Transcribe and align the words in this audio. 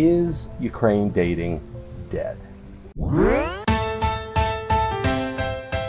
Is 0.00 0.46
Ukraine 0.60 1.10
dating 1.10 1.60
dead? 2.08 2.38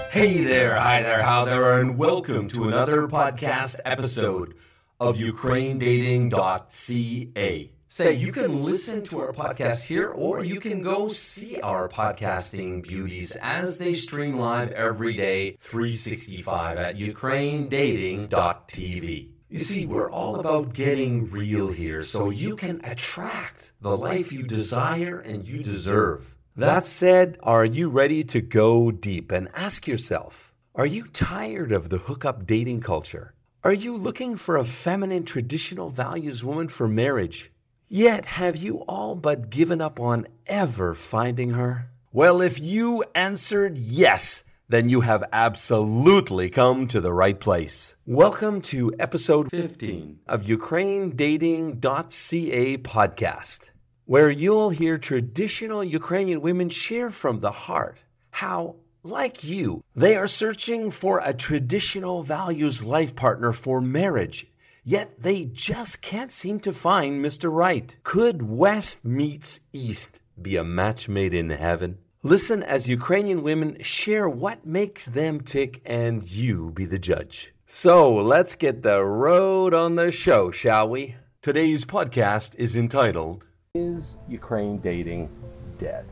Hey 0.10 0.44
there, 0.44 0.74
hi 0.74 1.04
there, 1.04 1.22
how 1.22 1.46
there, 1.46 1.80
and 1.80 1.96
welcome 1.96 2.48
to 2.48 2.70
another 2.70 3.08
podcast 3.08 3.76
episode 3.86 4.56
of 5.00 5.18
UkraineDating.ca. 5.18 7.72
Say, 7.90 8.14
you 8.16 8.32
can 8.32 8.64
listen 8.64 9.04
to 9.04 9.20
our 9.20 9.32
podcast 9.32 9.86
here, 9.86 10.08
or 10.08 10.44
you 10.44 10.60
can 10.60 10.82
go 10.82 11.10
see 11.10 11.62
our 11.62 11.88
podcasting 11.88 12.82
beauties 12.82 13.36
as 13.36 13.78
they 13.78 13.94
stream 13.94 14.40
live 14.40 14.72
every 14.72 15.14
day, 15.14 15.56
365 15.62 16.80
at 16.80 16.98
UkraineDating.tv. 16.98 19.30
You 19.50 19.58
see, 19.58 19.88
we're 19.88 20.12
all 20.12 20.40
about 20.40 20.74
getting 20.74 21.32
real 21.32 21.70
here 21.70 22.04
so 22.04 22.30
you 22.30 22.56
can 22.56 22.82
attract 22.84 23.72
the 23.82 23.98
life 23.98 24.32
you 24.32 24.44
desire 24.44 25.20
and 25.20 25.44
you 25.44 25.64
deserve. 25.64 26.36
That 26.56 26.86
said, 26.86 27.40
are 27.42 27.66
you 27.66 27.90
ready 27.90 28.24
to 28.26 28.42
go 28.42 28.92
deep 28.92 29.32
and 29.32 29.50
ask 29.56 29.88
yourself, 29.88 30.54
are 30.76 30.86
you 30.86 31.06
tired 31.08 31.72
of 31.72 31.90
the 31.90 31.98
hookup 31.98 32.46
dating 32.46 32.82
culture? 32.82 33.34
Are 33.64 33.74
you 33.74 33.98
looking 33.98 34.38
for 34.38 34.56
a 34.56 34.64
feminine 34.64 35.26
traditional 35.26 35.90
values 35.90 36.44
woman 36.44 36.68
for 36.68 36.88
marriage? 36.88 37.52
Yet 37.88 38.28
have 38.28 38.56
you 38.56 38.84
all 38.88 39.16
but 39.16 39.50
given 39.50 39.82
up 39.82 40.00
on 40.00 40.28
ever 40.46 40.94
finding 40.94 41.52
her? 41.52 41.90
Well, 42.12 42.40
if 42.40 42.60
you 42.60 43.04
answered 43.16 43.80
yes, 43.80 44.44
then 44.70 44.88
you 44.88 45.02
have 45.02 45.24
absolutely 45.34 46.50
come 46.52 46.88
to 46.88 47.02
the 47.02 47.12
right 47.12 47.40
place. 47.40 47.96
Welcome 48.06 48.62
to 48.62 48.94
episode 49.00 49.50
15 49.50 50.20
of 50.28 50.44
UkraineDating.ca 50.44 52.78
podcast 52.78 53.72
where 54.06 54.30
you'll 54.30 54.70
hear 54.70 55.00
traditional 55.00 55.84
Ukrainian 55.84 56.42
women 56.42 56.70
share 56.70 57.10
from 57.10 57.40
the 57.40 57.50
heart 57.52 57.98
how, 58.30 58.76
like 59.02 59.44
you, 59.44 59.84
they 59.96 60.16
are 60.16 60.28
searching 60.28 60.92
for 60.92 61.20
a 61.24 61.34
traditional 61.34 62.22
values 62.22 62.84
life 62.84 63.16
partner 63.16 63.54
for 63.54 63.82
marriage. 63.82 64.46
Yet 64.84 65.20
they 65.22 65.46
just 65.46 66.02
can't 66.02 66.32
seem 66.32 66.60
to 66.62 66.72
find 66.74 67.26
Mr. 67.26 67.52
Right. 67.52 67.98
Could 68.04 68.44
West 68.44 69.04
meets 69.04 69.60
East 69.74 70.20
be 70.40 70.56
a 70.56 70.64
match 70.64 71.10
made 71.10 71.34
in 71.34 71.50
heaven? 71.50 71.98
Listen 72.24 72.62
as 72.64 72.90
Ukrainian 72.90 73.44
women 73.44 73.82
share 73.82 74.28
what 74.28 74.66
makes 74.66 75.06
them 75.06 75.40
tick 75.40 75.80
and 75.86 76.30
you 76.30 76.72
be 76.72 76.84
the 76.84 77.00
judge. 77.00 77.54
So 77.66 78.14
let's 78.14 78.56
get 78.56 78.84
the 78.84 79.02
road 79.02 79.74
on 79.74 79.96
the 79.96 80.12
show, 80.12 80.52
shall 80.52 80.90
we? 80.90 81.16
Today's 81.42 81.86
podcast 81.86 82.56
is 82.56 82.76
entitled 82.76 83.46
is 83.74 84.18
Ukraine 84.28 84.80
dating 84.80 85.30
dead? 85.78 86.04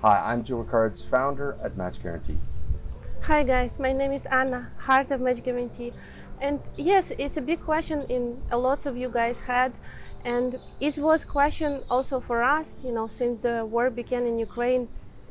Hi, 0.00 0.30
I'm 0.30 0.44
Joe 0.44 0.58
Rickards, 0.58 1.04
founder 1.04 1.56
at 1.60 1.76
Match 1.76 2.00
Guaranty. 2.00 2.38
Hi 3.22 3.42
guys, 3.42 3.80
my 3.80 3.92
name 3.92 4.12
is 4.12 4.26
Anna, 4.26 4.70
heart 4.78 5.10
of 5.10 5.20
Match 5.20 5.42
Guaranty. 5.42 5.92
And 6.40 6.60
yes, 6.76 7.10
it's 7.18 7.36
a 7.36 7.40
big 7.42 7.64
question 7.64 8.02
in 8.08 8.40
a 8.52 8.58
lots 8.58 8.86
of 8.86 8.96
you 8.96 9.08
guys 9.08 9.40
had. 9.40 9.72
And 10.24 10.60
it 10.78 10.98
was 10.98 11.24
question 11.24 11.80
also 11.90 12.20
for 12.20 12.44
us, 12.44 12.78
you 12.84 12.92
know, 12.92 13.08
since 13.08 13.42
the 13.42 13.66
war 13.66 13.90
began 13.90 14.24
in 14.24 14.38
Ukraine, 14.38 14.86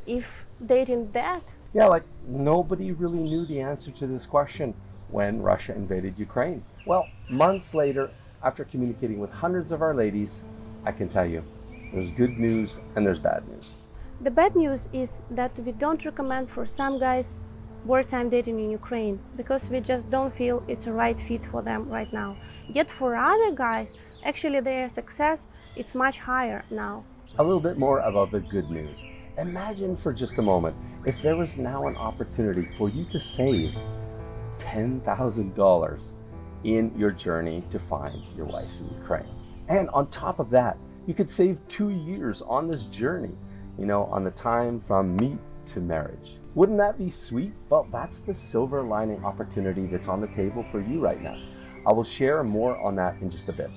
if 0.08 0.46
dating 0.66 1.12
that? 1.12 1.44
Yeah, 1.74 1.86
like 1.86 2.04
nobody 2.26 2.92
really 2.92 3.20
knew 3.20 3.46
the 3.46 3.60
answer 3.60 3.92
to 3.92 4.08
this 4.08 4.26
question 4.26 4.74
when 5.10 5.42
Russia 5.42 5.76
invaded 5.76 6.18
Ukraine. 6.18 6.64
Well, 6.86 7.06
months 7.30 7.74
later, 7.74 8.10
after 8.44 8.64
communicating 8.64 9.20
with 9.20 9.32
hundreds 9.32 9.72
of 9.72 9.82
our 9.82 9.94
ladies, 9.94 10.42
I 10.86 10.92
can 10.92 11.10
tell 11.10 11.26
you 11.26 11.44
there's 11.94 12.12
good 12.12 12.38
news 12.38 12.78
and 12.96 13.06
there's 13.06 13.20
bad 13.20 13.48
news. 13.50 13.76
The 14.22 14.32
bad 14.32 14.56
news 14.56 14.90
is 14.94 15.22
that 15.30 15.60
we 15.60 15.72
don't 15.72 16.04
recommend 16.04 16.50
for 16.50 16.66
some 16.66 17.00
guys 17.00 17.36
wartime 17.86 18.30
dating 18.30 18.60
in 18.60 18.72
Ukraine 18.72 19.20
because 19.36 19.70
we 19.70 19.80
just 19.80 20.10
don't 20.10 20.34
feel 20.34 20.64
it's 20.68 20.88
a 20.88 20.94
right 20.94 21.20
fit 21.20 21.46
for 21.46 21.62
them 21.62 21.88
right 21.90 22.12
now. 22.12 22.36
Yet 22.68 22.90
for 22.90 23.16
other 23.16 23.52
guys, 23.52 23.96
actually 24.26 24.60
their 24.60 24.90
success 24.90 25.48
is 25.76 25.96
much 25.96 26.20
higher 26.20 26.66
now. 26.70 27.04
A 27.40 27.44
little 27.44 27.60
bit 27.60 27.78
more 27.78 28.00
about 28.00 28.32
the 28.32 28.40
good 28.40 28.70
news. 28.70 29.04
Imagine 29.38 29.96
for 29.96 30.14
just 30.14 30.40
a 30.40 30.42
moment 30.42 30.76
if 31.06 31.22
there 31.22 31.36
was 31.36 31.60
now 31.60 31.86
an 31.86 31.96
opportunity 31.96 32.66
for 32.76 32.90
you 32.90 33.06
to 33.06 33.20
save 33.20 33.78
$10,000 34.58 36.14
in 36.64 36.92
your 36.98 37.12
journey 37.12 37.64
to 37.70 37.78
find 37.78 38.20
your 38.36 38.48
wife 38.48 38.72
in 38.80 38.90
Ukraine. 39.00 39.30
And 39.68 39.90
on 39.92 40.10
top 40.10 40.40
of 40.40 40.50
that, 40.50 40.80
you 41.06 41.14
could 41.14 41.30
save 41.30 41.66
two 41.68 41.90
years 41.90 42.42
on 42.42 42.68
this 42.68 42.86
journey, 42.86 43.36
you 43.78 43.86
know, 43.86 44.06
on 44.06 44.24
the 44.24 44.32
time 44.32 44.80
from 44.80 45.16
meet 45.18 45.38
to 45.68 45.82
marriage. 45.82 46.40
Wouldn't 46.56 46.80
that 46.80 46.98
be 46.98 47.12
sweet? 47.12 47.54
Well, 47.70 47.88
that's 47.92 48.22
the 48.22 48.34
silver 48.34 48.82
lining 48.82 49.24
opportunity 49.24 49.86
that's 49.86 50.08
on 50.08 50.20
the 50.20 50.28
table 50.30 50.64
for 50.64 50.82
you 50.82 51.00
right 51.00 51.22
now. 51.22 51.40
I 51.86 51.92
will 51.92 52.04
share 52.04 52.44
more 52.44 52.76
on 52.80 52.96
that 52.96 53.22
in 53.22 53.30
just 53.30 53.50
a 53.50 53.54
bit. 53.54 53.70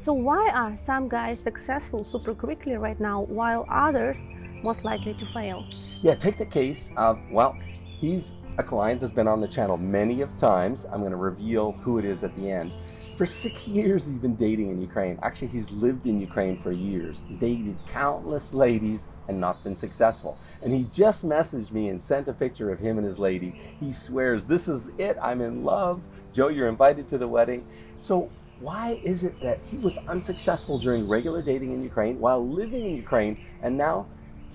So, 0.00 0.14
why 0.14 0.48
are 0.54 0.74
some 0.76 1.10
guys 1.10 1.38
successful 1.40 2.04
super 2.04 2.34
quickly 2.34 2.76
right 2.76 2.98
now 2.98 3.22
while 3.22 3.66
others 3.68 4.26
most 4.62 4.84
likely 4.84 5.14
to 5.14 5.26
fail? 5.26 5.66
Yeah, 6.02 6.14
take 6.14 6.38
the 6.38 6.46
case 6.46 6.90
of, 6.96 7.20
well, 7.30 7.58
he's 8.00 8.34
a 8.58 8.62
client 8.62 9.00
that's 9.00 9.12
been 9.12 9.28
on 9.28 9.40
the 9.40 9.48
channel 9.48 9.76
many 9.76 10.20
of 10.20 10.36
times. 10.36 10.84
I'm 10.86 11.00
going 11.00 11.12
to 11.12 11.16
reveal 11.16 11.72
who 11.72 11.98
it 11.98 12.04
is 12.04 12.24
at 12.24 12.34
the 12.36 12.50
end. 12.50 12.72
For 13.16 13.26
six 13.26 13.66
years, 13.66 14.06
he's 14.06 14.18
been 14.18 14.36
dating 14.36 14.70
in 14.70 14.80
Ukraine. 14.80 15.18
Actually, 15.22 15.48
he's 15.48 15.72
lived 15.72 16.06
in 16.06 16.20
Ukraine 16.20 16.56
for 16.56 16.70
years, 16.70 17.22
dated 17.40 17.76
countless 17.88 18.54
ladies, 18.54 19.08
and 19.26 19.40
not 19.40 19.62
been 19.64 19.74
successful. 19.74 20.38
And 20.62 20.72
he 20.72 20.84
just 20.92 21.26
messaged 21.26 21.72
me 21.72 21.88
and 21.88 22.00
sent 22.00 22.28
a 22.28 22.32
picture 22.32 22.70
of 22.70 22.78
him 22.78 22.96
and 22.96 23.04
his 23.04 23.18
lady. 23.18 23.60
He 23.80 23.90
swears, 23.90 24.44
This 24.44 24.68
is 24.68 24.92
it. 24.98 25.16
I'm 25.20 25.40
in 25.40 25.64
love. 25.64 26.06
Joe, 26.32 26.46
you're 26.46 26.68
invited 26.68 27.08
to 27.08 27.18
the 27.18 27.26
wedding. 27.26 27.66
So, 27.98 28.30
why 28.60 29.00
is 29.02 29.24
it 29.24 29.40
that 29.40 29.60
he 29.68 29.78
was 29.78 29.98
unsuccessful 30.06 30.78
during 30.78 31.08
regular 31.08 31.42
dating 31.42 31.72
in 31.72 31.82
Ukraine 31.82 32.20
while 32.20 32.44
living 32.44 32.84
in 32.84 32.94
Ukraine 32.96 33.44
and 33.62 33.76
now 33.76 34.06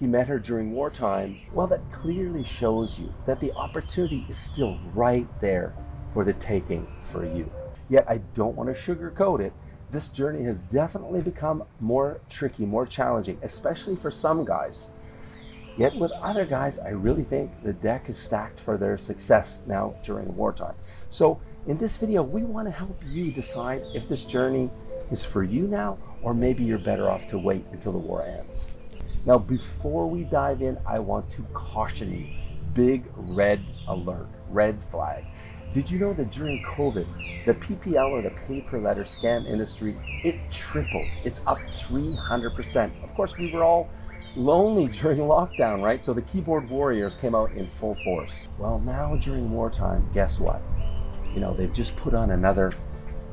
he 0.04 0.08
met 0.08 0.28
her 0.28 0.38
during 0.38 0.74
wartime? 0.74 1.40
Well, 1.54 1.68
that 1.68 1.90
clearly 1.90 2.44
shows 2.44 3.00
you 3.00 3.14
that 3.26 3.40
the 3.40 3.54
opportunity 3.54 4.26
is 4.28 4.36
still 4.36 4.78
right 4.94 5.26
there 5.40 5.74
for 6.12 6.26
the 6.26 6.34
taking 6.34 6.86
for 7.02 7.26
you. 7.26 7.50
Yet 7.88 8.04
I 8.10 8.18
don't 8.34 8.58
want 8.58 8.68
to 8.68 8.76
sugarcoat 8.76 9.40
it. 9.40 9.54
This 9.92 10.10
journey 10.10 10.44
has 10.44 10.60
definitely 10.60 11.22
become 11.22 11.64
more 11.80 12.20
tricky, 12.30 12.66
more 12.66 12.86
challenging, 12.86 13.40
especially 13.44 13.96
for 13.96 14.12
some 14.12 14.44
guys. 14.44 14.90
Yet 15.78 15.96
with 15.96 16.12
other 16.12 16.46
guys, 16.46 16.80
I 16.80 16.90
really 16.90 17.24
think 17.24 17.64
the 17.64 17.72
deck 17.72 18.10
is 18.10 18.18
stacked 18.18 18.60
for 18.60 18.76
their 18.76 18.98
success 18.98 19.62
now 19.68 19.96
during 20.04 20.36
wartime. 20.36 20.76
So 21.12 21.40
in 21.66 21.78
this 21.78 21.96
video, 21.96 22.24
we 22.24 22.44
want 22.44 22.68
to 22.68 22.74
help 22.74 23.02
you 23.08 23.32
decide 23.32 23.84
if 23.96 24.10
this 24.10 24.26
journey 24.26 24.70
is 25.12 25.24
for 25.24 25.44
you 25.44 25.66
now, 25.66 25.98
or 26.22 26.34
maybe 26.34 26.66
you're 26.66 26.78
better 26.78 27.10
off 27.10 27.26
to 27.28 27.38
wait 27.38 27.64
until 27.72 27.94
the 27.94 27.98
war 27.98 28.26
ends. 28.26 28.74
Now, 29.26 29.38
before 29.38 30.10
we 30.10 30.24
dive 30.26 30.62
in, 30.62 30.78
I 30.86 31.00
want 31.00 31.30
to 31.32 31.44
caution 31.54 32.14
you 32.14 32.28
big 32.74 33.06
red 33.16 33.64
alert, 33.88 34.28
red 34.50 34.84
flag. 34.84 35.26
Did 35.74 35.90
you 35.90 35.98
know 35.98 36.14
that 36.14 36.30
during 36.30 36.64
COVID, 36.64 37.46
the 37.46 37.54
PPL 37.56 38.10
or 38.12 38.22
the 38.22 38.30
pay 38.32 38.62
per 38.62 38.78
letter 38.80 39.04
scam 39.04 39.48
industry, 39.48 39.96
it 40.24 40.36
tripled. 40.52 41.08
It's 41.24 41.46
up 41.48 41.58
300%. 41.88 43.04
Of 43.04 43.16
course, 43.16 43.38
we 43.38 43.52
were 43.52 43.64
all 43.64 43.90
lonely 44.36 44.88
during 44.92 45.20
lockdown, 45.20 45.82
right? 45.82 46.04
So 46.04 46.14
the 46.14 46.22
keyboard 46.24 46.70
warriors 46.70 47.16
came 47.16 47.34
out 47.34 47.52
in 47.54 47.68
full 47.68 47.96
force. 47.96 48.50
Well, 48.58 48.80
now 48.80 49.16
during 49.16 49.50
wartime, 49.52 50.08
guess 50.14 50.40
what? 50.40 50.62
You 51.34 51.40
know, 51.40 51.56
they've 51.56 51.74
just 51.74 51.96
put 51.96 52.14
on 52.14 52.32
another 52.32 52.74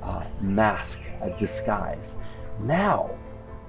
uh, 0.03 0.25
mask, 0.41 1.01
a 1.21 1.31
disguise. 1.31 2.17
Now, 2.61 3.11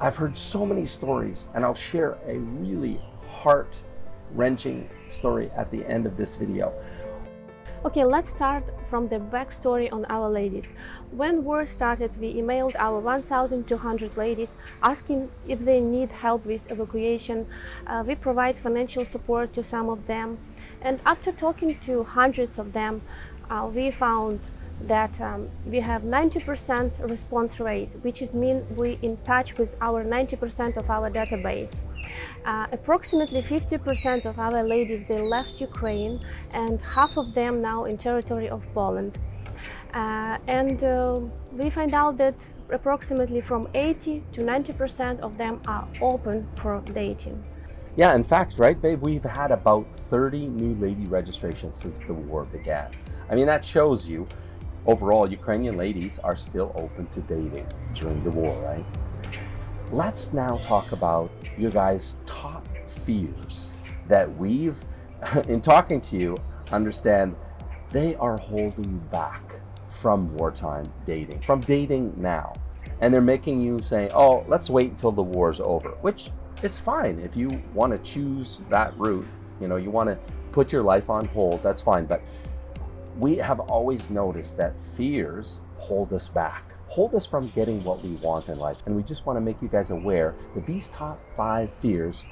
I've 0.01 0.15
heard 0.15 0.35
so 0.35 0.65
many 0.65 0.85
stories, 0.85 1.47
and 1.53 1.63
I'll 1.63 1.75
share 1.75 2.17
a 2.25 2.39
really 2.39 2.99
heart 3.29 3.81
wrenching 4.33 4.89
story 5.09 5.51
at 5.55 5.69
the 5.69 5.85
end 5.85 6.05
of 6.07 6.17
this 6.17 6.35
video 6.35 6.73
Okay, 7.83 8.05
let's 8.05 8.29
start 8.29 8.63
from 8.85 9.07
the 9.07 9.17
backstory 9.17 9.91
on 9.91 10.05
our 10.05 10.29
ladies. 10.29 10.71
When 11.09 11.43
war 11.43 11.65
started, 11.65 12.15
we 12.21 12.35
emailed 12.35 12.75
our 12.75 12.99
1,200 12.99 14.17
ladies 14.17 14.55
asking 14.83 15.31
if 15.47 15.61
they 15.61 15.79
need 15.79 16.11
help 16.11 16.45
with 16.45 16.69
evacuation. 16.69 17.47
Uh, 17.87 18.03
we 18.05 18.13
provide 18.13 18.55
financial 18.55 19.03
support 19.03 19.53
to 19.53 19.63
some 19.63 19.89
of 19.89 20.05
them. 20.05 20.37
And 20.79 20.99
after 21.07 21.31
talking 21.31 21.79
to 21.79 22.03
hundreds 22.03 22.59
of 22.59 22.73
them, 22.73 23.01
uh, 23.49 23.67
we 23.73 23.89
found 23.89 24.41
that 24.87 25.19
um, 25.21 25.49
we 25.65 25.79
have 25.79 26.01
90% 26.03 27.09
response 27.09 27.59
rate, 27.59 27.89
which 28.01 28.21
is 28.21 28.33
mean 28.33 28.65
we 28.77 28.97
in 29.01 29.17
touch 29.17 29.57
with 29.57 29.75
our 29.81 30.03
90% 30.03 30.77
of 30.77 30.89
our 30.89 31.09
database. 31.09 31.75
Uh, 32.45 32.67
approximately 32.71 33.41
50% 33.41 34.25
of 34.25 34.39
our 34.39 34.63
ladies 34.63 35.07
they 35.07 35.21
left 35.21 35.61
Ukraine, 35.61 36.19
and 36.53 36.79
half 36.81 37.17
of 37.17 37.33
them 37.33 37.61
now 37.61 37.85
in 37.85 37.97
territory 37.97 38.49
of 38.49 38.71
Poland. 38.73 39.19
Uh, 39.93 40.37
and 40.47 40.83
uh, 40.83 41.19
we 41.51 41.69
find 41.69 41.93
out 41.93 42.17
that 42.17 42.35
approximately 42.71 43.41
from 43.41 43.67
80 43.73 44.23
to 44.31 44.41
90% 44.41 45.19
of 45.19 45.37
them 45.37 45.61
are 45.67 45.87
open 46.01 46.47
for 46.55 46.81
dating. 46.93 47.43
Yeah, 47.97 48.15
in 48.15 48.23
fact, 48.23 48.57
right, 48.57 48.81
babe, 48.81 49.01
we've 49.01 49.23
had 49.23 49.51
about 49.51 49.85
30 49.93 50.47
new 50.47 50.75
lady 50.75 51.05
registrations 51.05 51.75
since 51.75 51.99
the 51.99 52.13
war 52.13 52.45
began. 52.45 52.89
I 53.29 53.35
mean, 53.35 53.45
that 53.47 53.65
shows 53.65 54.07
you 54.07 54.27
overall 54.85 55.29
Ukrainian 55.29 55.77
ladies 55.77 56.19
are 56.19 56.35
still 56.35 56.71
open 56.75 57.07
to 57.07 57.21
dating 57.21 57.67
during 57.93 58.23
the 58.23 58.31
war, 58.31 58.55
right? 58.63 58.85
Let's 59.91 60.33
now 60.33 60.57
talk 60.57 60.91
about 60.91 61.31
your 61.57 61.71
guys' 61.71 62.17
top 62.25 62.67
fears 62.87 63.73
that 64.07 64.33
we've, 64.37 64.77
in 65.47 65.61
talking 65.61 66.01
to 66.01 66.17
you, 66.17 66.37
understand 66.71 67.35
they 67.91 68.15
are 68.15 68.37
holding 68.37 68.85
you 68.85 69.01
back 69.11 69.59
from 69.89 70.33
wartime 70.37 70.91
dating, 71.05 71.41
from 71.41 71.59
dating 71.61 72.13
now. 72.17 72.53
And 73.01 73.13
they're 73.13 73.21
making 73.21 73.61
you 73.61 73.81
say, 73.81 74.09
oh, 74.13 74.45
let's 74.47 74.69
wait 74.69 74.91
until 74.91 75.11
the 75.11 75.21
war's 75.21 75.59
over, 75.59 75.89
which 76.01 76.29
is 76.63 76.79
fine. 76.79 77.19
If 77.19 77.35
you 77.35 77.61
want 77.73 77.91
to 77.91 77.99
choose 77.99 78.61
that 78.69 78.95
route, 78.97 79.27
you 79.59 79.67
know, 79.67 79.75
you 79.75 79.89
want 79.89 80.09
to 80.09 80.17
put 80.51 80.71
your 80.71 80.83
life 80.83 81.09
on 81.09 81.25
hold, 81.25 81.63
that's 81.63 81.81
fine. 81.81 82.05
But 82.05 82.21
we 83.21 83.35
have 83.35 83.59
always 83.59 84.09
noticed 84.09 84.57
that 84.57 84.81
fears 84.81 85.61
hold 85.77 86.11
us 86.11 86.27
back, 86.27 86.73
hold 86.87 87.13
us 87.13 87.25
from 87.25 87.51
getting 87.53 87.83
what 87.83 88.03
we 88.03 88.15
want 88.15 88.49
in 88.49 88.57
life. 88.57 88.77
And 88.87 88.95
we 88.95 89.03
just 89.03 89.27
want 89.27 89.37
to 89.37 89.41
make 89.41 89.61
you 89.61 89.67
guys 89.67 89.91
aware 89.91 90.33
that 90.55 90.65
these 90.65 90.89
top 90.89 91.21
five 91.37 91.71
fears 91.71 92.25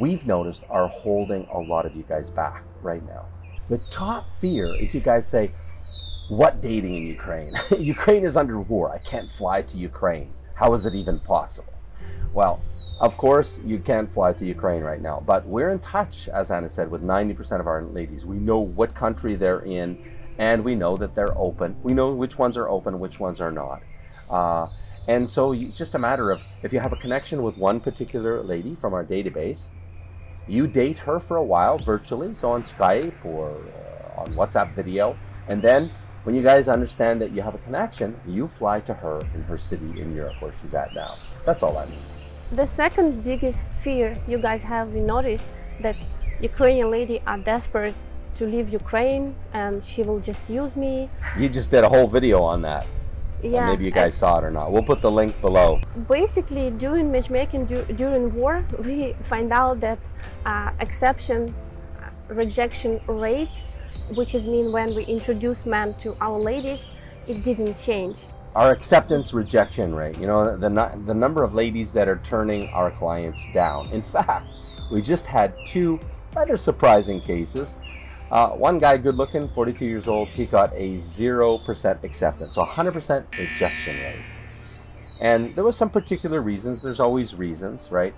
we've 0.00 0.26
noticed 0.26 0.64
are 0.70 0.88
holding 0.88 1.46
a 1.52 1.58
lot 1.58 1.86
of 1.86 1.94
you 1.94 2.02
guys 2.02 2.30
back 2.30 2.64
right 2.82 3.06
now. 3.06 3.26
The 3.70 3.78
top 3.90 4.24
fear 4.40 4.74
is 4.74 4.92
you 4.92 5.00
guys 5.00 5.28
say, 5.28 5.50
what 6.28 6.60
dating 6.60 6.96
in 6.96 7.06
Ukraine? 7.06 7.52
Ukraine 7.78 8.24
is 8.24 8.36
under 8.36 8.60
war. 8.60 8.92
I 8.92 8.98
can't 8.98 9.30
fly 9.30 9.62
to 9.62 9.78
Ukraine. 9.78 10.34
How 10.56 10.74
is 10.74 10.84
it 10.84 10.96
even 10.96 11.20
possible? 11.20 11.72
Well, 12.34 12.60
of 13.00 13.16
course, 13.16 13.60
you 13.64 13.78
can't 13.78 14.10
fly 14.10 14.32
to 14.32 14.44
Ukraine 14.44 14.82
right 14.82 15.00
now, 15.00 15.22
but 15.24 15.46
we're 15.46 15.70
in 15.70 15.78
touch, 15.78 16.28
as 16.28 16.50
Anna 16.50 16.68
said, 16.68 16.90
with 16.90 17.02
90% 17.02 17.60
of 17.60 17.66
our 17.68 17.82
ladies. 17.82 18.26
We 18.26 18.38
know 18.38 18.58
what 18.58 18.94
country 18.94 19.36
they're 19.36 19.60
in, 19.60 19.98
and 20.38 20.64
we 20.64 20.74
know 20.74 20.96
that 20.96 21.14
they're 21.14 21.36
open. 21.38 21.76
We 21.82 21.94
know 21.94 22.12
which 22.12 22.38
ones 22.38 22.56
are 22.56 22.68
open, 22.68 22.98
which 22.98 23.20
ones 23.20 23.40
are 23.40 23.52
not. 23.52 23.82
Uh, 24.28 24.66
and 25.06 25.30
so 25.30 25.52
it's 25.52 25.78
just 25.78 25.94
a 25.94 25.98
matter 25.98 26.30
of 26.30 26.42
if 26.62 26.72
you 26.72 26.80
have 26.80 26.92
a 26.92 26.96
connection 26.96 27.42
with 27.42 27.56
one 27.56 27.78
particular 27.78 28.42
lady 28.42 28.74
from 28.74 28.94
our 28.94 29.04
database, 29.04 29.68
you 30.48 30.66
date 30.66 30.98
her 30.98 31.20
for 31.20 31.36
a 31.36 31.44
while 31.44 31.78
virtually, 31.78 32.34
so 32.34 32.50
on 32.50 32.62
Skype 32.62 33.24
or 33.24 33.50
uh, 33.50 34.20
on 34.22 34.34
WhatsApp 34.34 34.74
video, 34.74 35.16
and 35.48 35.62
then 35.62 35.90
when 36.24 36.34
you 36.34 36.42
guys 36.42 36.68
understand 36.68 37.22
that 37.22 37.30
you 37.30 37.42
have 37.42 37.54
a 37.54 37.58
connection, 37.58 38.18
you 38.26 38.48
fly 38.48 38.80
to 38.80 38.92
her 38.92 39.20
in 39.34 39.42
her 39.44 39.56
city 39.56 40.00
in 40.00 40.14
Europe 40.14 40.34
where 40.40 40.52
she's 40.60 40.74
at 40.74 40.92
now. 40.94 41.16
That's 41.44 41.62
all 41.62 41.74
that 41.74 41.88
means. 41.88 42.17
The 42.52 42.66
second 42.66 43.24
biggest 43.24 43.70
fear 43.84 44.16
you 44.26 44.38
guys 44.38 44.62
have 44.64 44.94
we 44.94 45.00
noticed 45.00 45.48
that 45.80 45.96
Ukrainian 46.40 46.90
lady 46.90 47.20
are 47.26 47.38
desperate 47.38 47.94
to 48.36 48.46
leave 48.46 48.68
Ukraine 48.70 49.34
and 49.52 49.84
she 49.84 50.02
will 50.02 50.20
just 50.20 50.40
use 50.48 50.74
me. 50.74 51.10
You 51.36 51.48
just 51.48 51.70
did 51.70 51.84
a 51.84 51.88
whole 51.88 52.06
video 52.06 52.42
on 52.42 52.62
that. 52.62 52.86
Yeah. 53.42 53.66
Maybe 53.66 53.84
you 53.84 53.90
guys 53.90 54.16
saw 54.16 54.38
it 54.38 54.44
or 54.44 54.50
not. 54.50 54.72
We'll 54.72 54.82
put 54.82 55.00
the 55.00 55.10
link 55.10 55.40
below. 55.40 55.80
Basically, 56.08 56.70
during 56.70 57.12
matchmaking 57.12 57.66
du 57.66 57.84
during 58.02 58.34
war, 58.34 58.64
we 58.86 59.14
find 59.22 59.52
out 59.52 59.80
that 59.80 59.98
uh, 60.46 60.70
exception 60.80 61.54
uh, 62.02 62.34
rejection 62.34 63.00
rate 63.06 63.56
which 64.14 64.34
is 64.34 64.46
mean 64.46 64.72
when 64.72 64.94
we 64.94 65.04
introduce 65.04 65.66
men 65.66 65.94
to 65.94 66.16
our 66.20 66.38
ladies, 66.38 66.90
it 67.26 67.42
didn't 67.42 67.76
change. 67.76 68.26
Our 68.58 68.72
acceptance 68.72 69.32
rejection 69.32 69.94
rate, 69.94 70.18
you 70.18 70.26
know, 70.26 70.56
the, 70.56 70.68
the 71.06 71.14
number 71.14 71.44
of 71.44 71.54
ladies 71.54 71.92
that 71.92 72.08
are 72.08 72.20
turning 72.24 72.68
our 72.70 72.90
clients 72.90 73.46
down. 73.54 73.88
In 73.92 74.02
fact, 74.02 74.48
we 74.90 75.00
just 75.00 75.26
had 75.26 75.54
two 75.64 76.00
rather 76.34 76.56
surprising 76.56 77.20
cases. 77.20 77.76
Uh, 78.32 78.48
one 78.48 78.80
guy, 78.80 78.96
good 78.96 79.14
looking, 79.14 79.48
42 79.48 79.86
years 79.86 80.08
old, 80.08 80.26
he 80.26 80.44
got 80.44 80.72
a 80.72 80.96
0% 80.96 82.02
acceptance, 82.02 82.56
so 82.56 82.64
100% 82.64 83.38
rejection 83.38 83.96
rate. 84.00 84.24
And 85.20 85.54
there 85.54 85.62
was 85.62 85.76
some 85.76 85.88
particular 85.88 86.42
reasons, 86.42 86.82
there's 86.82 86.98
always 86.98 87.36
reasons, 87.36 87.92
right? 87.92 88.12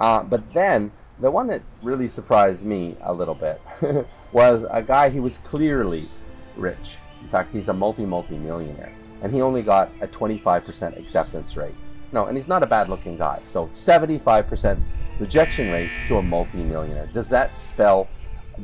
Uh, 0.00 0.24
but 0.24 0.42
then 0.54 0.90
the 1.20 1.30
one 1.30 1.46
that 1.46 1.62
really 1.84 2.08
surprised 2.08 2.66
me 2.66 2.96
a 3.02 3.14
little 3.14 3.36
bit 3.36 3.62
was 4.32 4.64
a 4.70 4.82
guy 4.82 5.08
he 5.08 5.20
was 5.20 5.38
clearly 5.38 6.08
rich. 6.56 6.96
In 7.22 7.28
fact, 7.28 7.52
he's 7.52 7.68
a 7.68 7.72
multi 7.72 8.04
multi 8.04 8.36
millionaire, 8.36 8.92
and 9.22 9.32
he 9.32 9.40
only 9.40 9.62
got 9.62 9.90
a 10.00 10.06
25% 10.06 10.98
acceptance 10.98 11.56
rate. 11.56 11.74
No, 12.12 12.26
and 12.26 12.36
he's 12.36 12.48
not 12.48 12.62
a 12.62 12.66
bad 12.66 12.88
looking 12.88 13.18
guy. 13.18 13.40
So 13.44 13.66
75% 13.68 14.80
rejection 15.18 15.70
rate 15.70 15.90
to 16.08 16.18
a 16.18 16.22
multi 16.22 16.62
millionaire. 16.62 17.08
Does 17.12 17.28
that 17.30 17.58
spell 17.58 18.08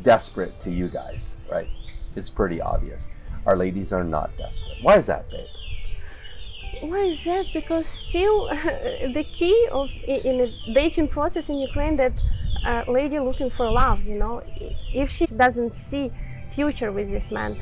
desperate 0.02 0.58
to 0.60 0.70
you 0.70 0.88
guys? 0.88 1.36
Right? 1.50 1.68
It's 2.16 2.30
pretty 2.30 2.60
obvious. 2.60 3.08
Our 3.46 3.56
ladies 3.56 3.92
are 3.92 4.04
not 4.04 4.30
desperate. 4.38 4.78
Why 4.82 4.96
is 4.96 5.06
that, 5.06 5.28
babe? 5.30 5.46
Why 6.80 7.04
is 7.04 7.22
that? 7.24 7.46
Because 7.52 7.86
still, 7.86 8.48
the 8.48 9.26
key 9.30 9.68
of 9.70 9.90
in 10.06 10.38
the 10.38 10.52
dating 10.74 11.08
process 11.08 11.48
in 11.48 11.56
Ukraine 11.56 11.96
that 11.96 12.12
a 12.64 12.90
lady 12.90 13.18
looking 13.18 13.50
for 13.50 13.70
love 13.70 14.02
you 14.04 14.14
know 14.18 14.42
if 14.92 15.10
she 15.10 15.26
doesn't 15.26 15.74
see 15.74 16.10
future 16.50 16.90
with 16.92 17.10
this 17.10 17.30
man 17.30 17.60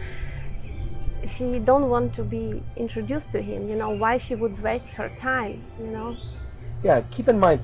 she 1.26 1.58
don't 1.58 1.88
want 1.88 2.12
to 2.14 2.22
be 2.22 2.62
introduced 2.76 3.32
to 3.32 3.40
him 3.40 3.68
you 3.68 3.76
know 3.76 3.90
why 3.90 4.16
she 4.16 4.34
would 4.34 4.60
waste 4.62 4.90
her 4.90 5.08
time 5.08 5.62
you 5.78 5.86
know? 5.86 6.16
Yeah 6.82 7.00
keep 7.10 7.28
in 7.28 7.38
mind 7.38 7.60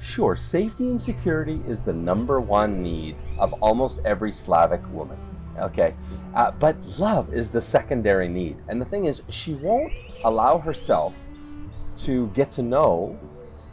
sure 0.00 0.36
safety 0.36 0.88
and 0.90 1.00
security 1.00 1.60
is 1.66 1.82
the 1.82 1.92
number 1.92 2.40
one 2.40 2.82
need 2.82 3.16
of 3.38 3.52
almost 3.54 4.00
every 4.04 4.32
slavic 4.32 4.82
woman 4.92 5.18
okay? 5.58 5.94
Uh, 6.34 6.52
but 6.52 6.76
love 6.98 7.34
is 7.34 7.50
the 7.50 7.60
secondary 7.60 8.28
need 8.28 8.56
and 8.68 8.80
the 8.80 8.84
thing 8.84 9.06
is 9.06 9.22
she 9.28 9.54
won't 9.54 9.92
allow 10.24 10.58
herself 10.58 11.16
to 11.96 12.28
get 12.28 12.50
to 12.52 12.62
know 12.62 13.18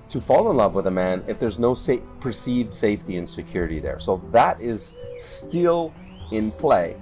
to 0.10 0.22
fall 0.22 0.50
in 0.50 0.58
love 0.58 0.76
with 0.76 0.88
a 0.88 0.92
man 0.92 1.24
if 1.28 1.40
there's 1.40 1.60
no 1.60 1.74
sa- 1.74 1.98
perceived 2.20 2.74
safety 2.74 3.18
and 3.18 3.28
security 3.28 3.80
there. 3.80 4.00
So 4.00 4.22
that 4.32 4.62
is 4.62 4.94
still 5.18 5.94
in 6.32 6.52
play, 6.52 6.96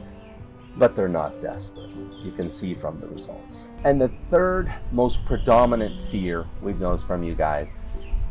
but 0.77 0.95
they're 0.95 1.07
not 1.07 1.41
desperate. 1.41 1.89
You 2.23 2.31
can 2.31 2.49
see 2.49 2.73
from 2.73 2.99
the 2.99 3.07
results. 3.07 3.69
And 3.83 4.01
the 4.01 4.11
third 4.29 4.73
most 4.91 5.23
predominant 5.25 6.01
fear 6.01 6.47
we've 6.61 6.79
noticed 6.79 7.05
from 7.05 7.23
you 7.23 7.35
guys 7.35 7.77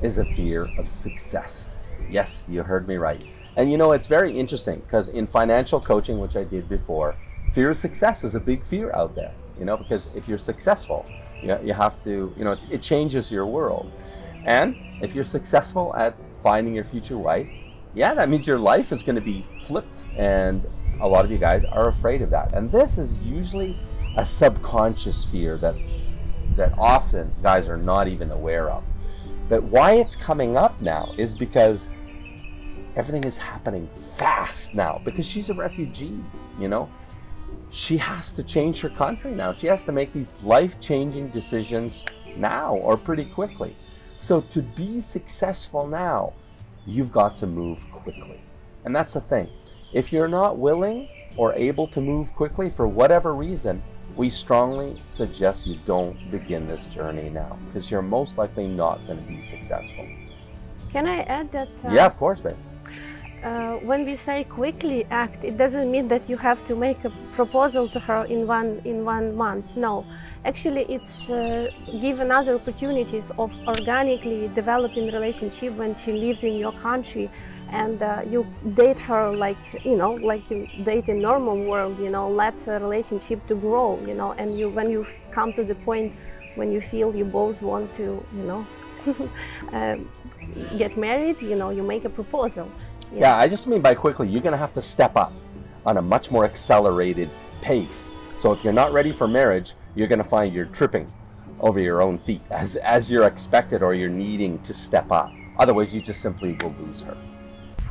is 0.01 0.19
a 0.19 0.25
fear 0.25 0.69
of 0.79 0.89
success. 0.89 1.81
Yes, 2.11 2.45
you 2.49 2.63
heard 2.63 2.89
me 2.89 2.97
right. 2.97 3.25
And 3.57 3.71
you 3.71 3.79
know, 3.79 3.93
it's 3.93 4.07
very 4.07 4.37
interesting 4.37 4.81
because 4.81 5.09
in 5.09 5.27
financial 5.27 5.81
coaching, 5.81 6.19
which 6.19 6.37
I 6.37 6.45
did 6.45 6.69
before, 6.69 7.15
fear 7.53 7.71
of 7.71 7.77
success 7.77 8.25
is 8.25 8.35
a 8.35 8.41
big 8.41 8.65
fear 8.65 8.93
out 8.93 9.15
there, 9.15 9.33
you 9.59 9.65
know, 9.65 9.77
because 9.77 10.09
if 10.15 10.29
you're 10.29 10.39
successful, 10.39 11.07
you, 11.43 11.57
you 11.63 11.73
have 11.75 12.03
to, 12.03 12.33
you 12.37 12.45
know, 12.45 12.57
it 12.71 12.83
changes 12.83 13.31
your 13.31 13.47
world. 13.47 13.93
And 14.45 14.77
if 15.01 15.15
you're 15.15 15.25
successful 15.25 15.95
at 15.97 16.17
finding 16.43 16.75
your 16.75 16.85
future 16.85 17.19
wife, 17.19 17.51
yeah, 17.95 18.15
that 18.15 18.29
means 18.29 18.47
your 18.47 18.59
life 18.59 18.91
is 18.91 19.03
going 19.03 19.17
to 19.17 19.23
be 19.23 19.45
flipped. 19.65 20.05
And 20.17 20.65
a 21.01 21.09
lot 21.09 21.25
of 21.25 21.31
you 21.31 21.39
guys 21.39 21.65
are 21.65 21.89
afraid 21.89 22.23
of 22.23 22.31
that. 22.31 22.53
And 22.55 22.71
this 22.71 22.99
is 22.99 23.19
usually 23.19 23.79
a 24.17 24.25
subconscious 24.25 25.25
fear 25.25 25.57
that 25.59 25.75
that 26.57 26.75
often 26.79 27.33
guys 27.43 27.69
are 27.69 27.77
not 27.77 28.09
even 28.09 28.31
aware 28.31 28.71
of. 28.71 28.85
But 29.49 29.63
why 29.65 29.95
it's 29.95 30.17
coming 30.17 30.57
up 30.57 30.81
now 30.81 31.15
is 31.17 31.35
because 31.35 31.91
everything 32.95 33.25
is 33.25 33.39
happening 33.39 33.89
fast 34.17 34.75
now 34.75 35.01
because 35.05 35.27
she's 35.27 35.51
a 35.51 35.55
refugee, 35.55 36.23
you 36.59 36.69
know. 36.69 36.91
She 37.71 37.97
has 37.97 38.33
to 38.33 38.43
change 38.43 38.81
her 38.83 38.91
country 38.91 39.33
now. 39.33 39.53
She 39.53 39.67
has 39.67 39.85
to 39.85 39.93
make 39.93 40.13
these 40.13 40.35
life-changing 40.43 41.29
decisions 41.29 42.05
now 42.37 42.77
or 42.77 42.99
pretty 42.99 43.25
quickly. 43.25 43.75
So 44.19 44.43
to 44.43 44.61
be 44.61 45.01
successful 45.01 45.87
now, 45.87 46.35
you've 46.87 47.13
got 47.13 47.39
to 47.39 47.47
move 47.47 47.83
quickly. 47.91 48.43
And 48.85 48.95
that's 48.95 49.15
the 49.15 49.23
thing. 49.23 49.49
If 49.93 50.11
you're 50.11 50.29
not 50.29 50.57
willing 50.57 51.09
or 51.37 51.53
able 51.55 51.87
to 51.89 52.01
move 52.01 52.35
quickly 52.35 52.71
for 52.71 52.89
whatever 52.89 53.35
reason, 53.35 53.83
we 54.17 54.31
strongly 54.31 55.03
suggest 55.09 55.67
you 55.67 55.79
don't 55.85 56.31
begin 56.31 56.67
this 56.67 56.87
journey 56.87 57.29
now 57.29 57.59
because 57.67 57.91
you're 57.91 58.03
most 58.03 58.39
likely 58.39 58.67
not 58.67 59.07
going 59.07 59.19
to 59.19 59.29
be 59.29 59.41
successful. 59.43 60.07
Can 60.93 61.07
I 61.07 61.21
add 61.23 61.53
that? 61.53 61.69
Uh, 61.85 61.91
yeah, 61.91 62.07
of 62.07 62.17
course, 62.17 62.41
babe. 62.41 62.57
Uh, 63.43 63.75
when 63.79 64.05
we 64.05 64.15
say 64.15 64.45
quickly 64.45 65.05
act, 65.11 65.43
it 65.43 65.59
doesn't 65.59 65.91
mean 65.91 66.07
that 66.07 66.31
you 66.31 66.37
have 66.37 66.65
to 66.65 66.77
make 66.77 67.05
a 67.05 67.11
proposal 67.33 67.89
to 67.89 67.99
her 67.99 68.25
in 68.27 68.47
one 68.47 68.81
in 68.85 69.05
one 69.05 69.35
month. 69.35 69.77
No, 69.77 70.07
actually, 70.45 70.85
it's 70.85 71.29
uh, 71.29 71.69
given 72.01 72.31
other 72.31 72.55
opportunities 72.55 73.33
of 73.39 73.53
organically 73.67 74.49
developing 74.55 75.07
relationship 75.07 75.75
when 75.75 75.93
she 75.93 76.13
lives 76.13 76.45
in 76.45 76.55
your 76.55 76.73
country, 76.73 77.29
and 77.73 78.03
uh, 78.03 78.23
you 78.29 78.47
date 78.75 78.99
her 79.01 79.35
like 79.35 79.57
you 79.85 79.97
know, 79.97 80.13
like 80.13 80.51
you 80.51 80.69
date 80.85 81.09
in 81.09 81.21
normal 81.21 81.57
world. 81.65 81.99
You 81.99 82.11
know, 82.11 82.31
let 82.31 82.69
a 82.69 82.79
relationship 82.79 83.47
to 83.49 83.55
grow. 83.55 83.99
You 84.07 84.15
know, 84.15 84.33
and 84.33 84.59
you 84.59 84.69
when 84.69 84.91
you 84.91 85.07
come 85.33 85.53
to 85.55 85.65
the 85.65 85.75
point 85.75 86.13
when 86.55 86.71
you 86.71 86.81
feel 86.81 87.15
you 87.15 87.25
both 87.25 87.63
want 87.63 87.95
to, 87.95 88.25
you 88.35 88.43
know, 88.43 88.67
um, 89.73 90.09
get 90.77 90.97
married, 90.97 91.41
you 91.41 91.57
know, 91.57 91.71
you 91.71 91.83
make 91.83 92.05
a 92.05 92.11
proposal. 92.11 92.71
Yeah, 93.15 93.37
I 93.37 93.49
just 93.49 93.67
mean 93.67 93.81
by 93.81 93.95
quickly, 93.95 94.29
you're 94.29 94.43
to 94.53 94.59
have 94.59 94.73
to 94.75 94.83
step 94.83 95.17
up 95.17 95.33
on 95.85 95.97
a 95.97 96.03
much 96.03 96.31
more 96.31 96.45
accelerated 96.45 97.31
pace. 97.61 98.11
So 98.39 98.53
if 98.53 98.65
you're 98.65 98.73
not 98.73 98.93
ready 98.93 99.13
for 99.13 99.29
marriage, 99.29 99.75
you're 99.95 100.09
to 100.19 100.25
find 100.25 100.55
you're 100.55 100.67
tripping 100.67 101.11
over 101.61 101.81
your 101.81 102.03
own 102.03 102.19
feet 102.19 102.41
as, 102.51 102.77
as 102.77 103.11
you're 103.11 103.27
expected 103.27 103.83
or 103.83 103.95
you're 103.95 104.11
needing 104.11 104.59
to 104.61 104.75
step 104.75 105.13
up. 105.13 105.31
Otherwise, 105.59 105.95
you 105.95 106.01
just 106.01 106.21
simply 106.21 106.57
will 106.61 106.75
lose 106.81 107.03
her. 107.03 107.17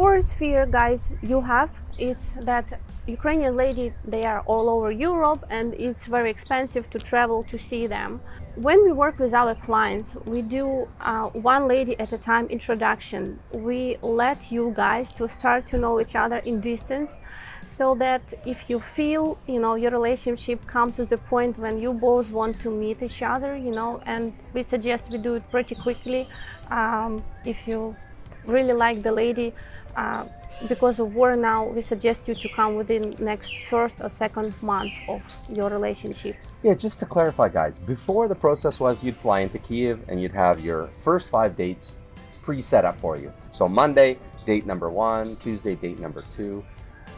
Fourth 0.01 0.33
fear, 0.33 0.65
guys, 0.65 1.11
you 1.21 1.41
have 1.41 1.79
it's 1.99 2.33
that 2.41 2.65
Ukrainian 3.05 3.55
lady 3.55 3.93
they 4.03 4.23
are 4.23 4.41
all 4.47 4.67
over 4.67 4.89
Europe 4.91 5.45
and 5.51 5.75
it's 5.75 6.07
very 6.07 6.31
expensive 6.31 6.89
to 6.89 6.97
travel 6.97 7.43
to 7.51 7.57
see 7.59 7.85
them. 7.85 8.19
When 8.55 8.83
we 8.83 8.91
work 8.93 9.19
with 9.19 9.35
our 9.35 9.53
clients, 9.53 10.15
we 10.25 10.41
do 10.41 10.87
uh, 11.01 11.27
one 11.53 11.67
lady 11.67 11.93
at 11.99 12.13
a 12.13 12.17
time 12.17 12.47
introduction. 12.47 13.39
We 13.53 13.97
let 14.01 14.51
you 14.51 14.73
guys 14.75 15.11
to 15.19 15.27
start 15.27 15.67
to 15.67 15.77
know 15.77 16.01
each 16.01 16.15
other 16.15 16.37
in 16.37 16.61
distance 16.61 17.19
so 17.67 17.93
that 18.05 18.23
if 18.43 18.71
you 18.71 18.79
feel 18.79 19.37
you 19.45 19.59
know 19.59 19.75
your 19.75 19.91
relationship 19.91 20.65
come 20.65 20.91
to 20.93 21.05
the 21.05 21.19
point 21.33 21.59
when 21.59 21.79
you 21.79 21.93
both 21.93 22.31
want 22.31 22.59
to 22.61 22.69
meet 22.71 23.03
each 23.03 23.21
other 23.21 23.55
you 23.55 23.71
know 23.71 24.01
and 24.07 24.33
we 24.53 24.61
suggest 24.63 25.11
we 25.11 25.17
do 25.19 25.35
it 25.35 25.43
pretty 25.51 25.75
quickly 25.75 26.27
um, 26.71 27.23
if 27.45 27.67
you 27.67 27.95
really 28.45 28.73
like 28.73 29.01
the 29.01 29.11
lady 29.11 29.53
uh, 29.95 30.25
because 30.67 30.99
of 30.99 31.15
war 31.15 31.35
now 31.35 31.65
we 31.65 31.81
suggest 31.81 32.27
you 32.27 32.33
to 32.33 32.49
come 32.49 32.75
within 32.75 33.15
next 33.19 33.51
first 33.69 33.95
or 34.01 34.09
second 34.09 34.53
month 34.61 34.93
of 35.07 35.21
your 35.49 35.69
relationship. 35.69 36.35
Yeah 36.63 36.73
just 36.73 36.99
to 36.99 37.05
clarify 37.05 37.49
guys 37.49 37.79
before 37.79 38.27
the 38.27 38.35
process 38.35 38.79
was 38.79 39.03
you'd 39.03 39.15
fly 39.15 39.39
into 39.39 39.59
kiev 39.59 39.99
and 40.07 40.21
you'd 40.21 40.33
have 40.33 40.59
your 40.59 40.87
first 40.87 41.29
five 41.29 41.55
dates 41.57 41.97
pre-set 42.41 42.85
up 42.85 42.99
for 42.99 43.17
you. 43.17 43.31
So 43.51 43.67
monday 43.67 44.19
date 44.45 44.65
number 44.65 44.89
one 44.89 45.35
tuesday 45.37 45.75
date 45.75 45.99
number 45.99 46.23
two 46.23 46.63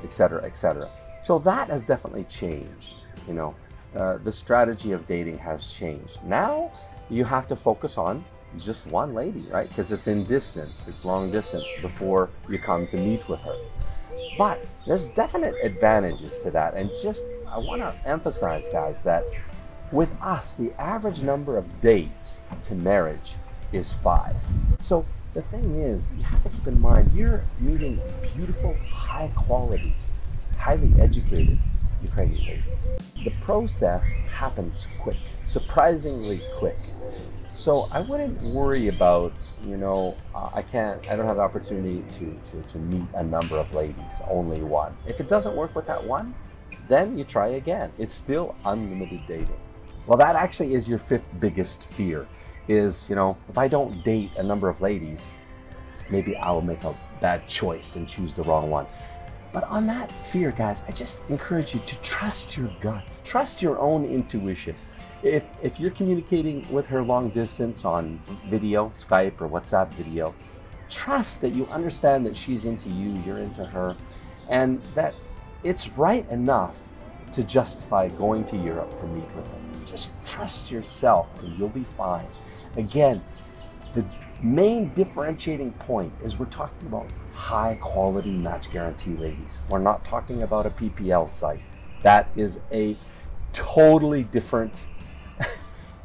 etc 0.04 0.44
etc 0.44 0.90
so 1.22 1.40
that 1.40 1.70
has 1.70 1.84
definitely 1.84 2.26
changed 2.26 3.06
you 3.28 3.34
know. 3.34 3.56
Uh, 3.96 4.18
the 4.24 4.32
strategy 4.32 4.92
of 4.92 5.06
dating 5.08 5.38
has 5.38 5.72
changed. 5.72 6.24
Now 6.24 6.72
you 7.10 7.24
have 7.26 7.48
to 7.48 7.56
focus 7.56 7.98
on 7.98 8.26
just 8.60 8.88
one 8.88 9.14
lady, 9.14 9.46
right? 9.52 9.68
Because 9.68 9.92
it's 9.92 10.08
in 10.08 10.24
distance, 10.26 10.88
it's 10.88 11.06
long 11.06 11.32
distance 11.32 11.68
before 11.82 12.30
you 12.50 12.60
come 12.60 12.88
to 12.88 12.98
meet 12.98 13.28
with 13.28 13.42
her. 13.42 13.56
But 14.38 14.66
there's 14.88 15.10
definite 15.10 15.56
advantages 15.64 16.40
to 16.40 16.52
that. 16.52 16.74
And 16.74 16.90
just, 17.02 17.26
I 17.50 17.58
want 17.58 17.82
to 17.82 17.96
emphasize, 18.08 18.68
guys, 18.70 19.02
that 19.04 19.24
with 19.92 20.12
us, 20.22 20.56
the 20.56 20.72
average 20.82 21.22
number 21.22 21.58
of 21.58 21.82
dates 21.82 22.42
to 22.64 22.76
marriage 22.76 23.36
is 23.72 23.94
five. 23.94 24.36
So 24.82 25.06
the 25.34 25.42
thing 25.44 25.76
is, 25.82 26.08
you 26.18 26.24
have 26.24 26.44
to 26.44 26.50
keep 26.50 26.68
in 26.68 26.82
mind, 26.82 27.12
you're 27.14 27.44
meeting 27.60 28.00
beautiful, 28.36 28.76
high 28.90 29.32
quality, 29.36 29.96
highly 30.58 30.94
educated 31.00 31.60
Ukrainian 32.04 32.46
ladies. 32.46 32.88
The 33.24 33.32
process 33.42 34.20
happens 34.32 34.88
quick, 35.00 35.18
surprisingly 35.42 36.42
quick. 36.58 36.78
So 37.56 37.88
I 37.92 38.02
wouldn't 38.02 38.42
worry 38.42 38.88
about, 38.88 39.32
you 39.64 39.78
know, 39.78 40.18
uh, 40.34 40.50
I 40.54 40.64
can't, 40.64 41.08
I 41.08 41.16
don't 41.16 41.28
have 41.28 41.36
the 41.36 41.44
opportunity 41.44 42.04
to, 42.18 42.40
to, 42.52 42.68
to 42.68 42.78
meet 42.80 43.08
a 43.14 43.24
number 43.24 43.58
of 43.58 43.74
ladies, 43.76 44.22
only 44.28 44.64
one. 44.64 44.98
If 45.06 45.20
it 45.20 45.30
doesn't 45.30 45.56
work 45.56 45.76
with 45.76 45.86
that 45.86 46.04
one, 46.04 46.34
then 46.88 47.16
you 47.18 47.24
try 47.24 47.50
again. 47.50 47.92
It's 48.00 48.14
still 48.14 48.56
unlimited 48.66 49.22
dating. 49.28 49.60
Well, 50.08 50.18
that 50.18 50.36
actually 50.36 50.74
is 50.74 50.90
your 50.90 50.98
fifth 50.98 51.30
biggest 51.40 51.84
fear 51.84 52.28
is, 52.68 53.08
you 53.08 53.16
know, 53.16 53.38
if 53.48 53.58
I 53.58 53.68
don't 53.68 54.04
date 54.04 54.32
a 54.38 54.44
number 54.44 54.68
of 54.68 54.82
ladies, 54.82 55.36
maybe 56.10 56.36
I 56.36 56.50
will 56.52 56.62
make 56.62 56.84
a 56.84 56.98
bad 57.22 57.48
choice 57.48 57.96
and 57.96 58.08
choose 58.08 58.34
the 58.34 58.44
wrong 58.44 58.72
one. 58.72 58.88
But 59.54 59.66
on 59.66 59.86
that 59.88 60.12
fear, 60.26 60.52
guys, 60.52 60.82
I 60.88 60.92
just 60.92 61.20
encourage 61.30 61.76
you 61.76 61.82
to 61.86 61.96
trust 61.98 62.58
your 62.58 62.72
gut, 62.82 63.04
trust 63.24 63.62
your 63.62 63.78
own 63.80 64.06
intuition 64.06 64.76
if 65.24 65.44
if 65.62 65.80
you're 65.80 65.92
communicating 65.92 66.68
with 66.72 66.86
her 66.88 67.02
long 67.02 67.30
distance 67.30 67.86
on 67.86 68.20
video, 68.48 68.90
Skype 68.96 69.40
or 69.42 69.48
WhatsApp 69.48 69.92
video, 69.94 70.36
trust 70.90 71.42
that 71.42 71.56
you 71.56 71.66
understand 71.68 72.26
that 72.26 72.36
she's 72.36 72.66
into 72.66 72.90
you, 72.90 73.22
you're 73.26 73.40
into 73.40 73.66
her, 73.66 73.96
and 74.50 74.82
that 74.96 75.16
it's 75.64 75.90
right 75.90 76.30
enough 76.30 76.78
to 77.32 77.44
justify 77.44 78.10
going 78.10 78.44
to 78.46 78.58
Europe 78.58 79.00
to 79.00 79.08
meet 79.08 79.36
with 79.36 79.48
her. 79.48 79.86
Just 79.86 80.12
trust 80.26 80.72
yourself 80.72 81.28
and 81.42 81.58
you'll 81.58 81.70
be 81.70 81.84
fine. 81.84 82.28
Again, 82.76 83.24
the 83.94 84.06
main 84.42 84.94
differentiating 84.94 85.72
point 85.74 86.14
is 86.22 86.38
we're 86.38 86.46
talking 86.46 86.88
about 86.88 87.10
high 87.34 87.78
quality 87.82 88.32
match 88.32 88.72
guaranty 88.72 89.16
ladies. 89.16 89.62
We're 89.70 89.80
not 89.80 90.04
talking 90.04 90.44
about 90.44 90.66
a 90.66 90.70
PPL 90.70 91.30
site. 91.30 91.62
That 92.02 92.30
is 92.36 92.60
a 92.72 92.96
totally 93.54 94.24
different 94.24 94.86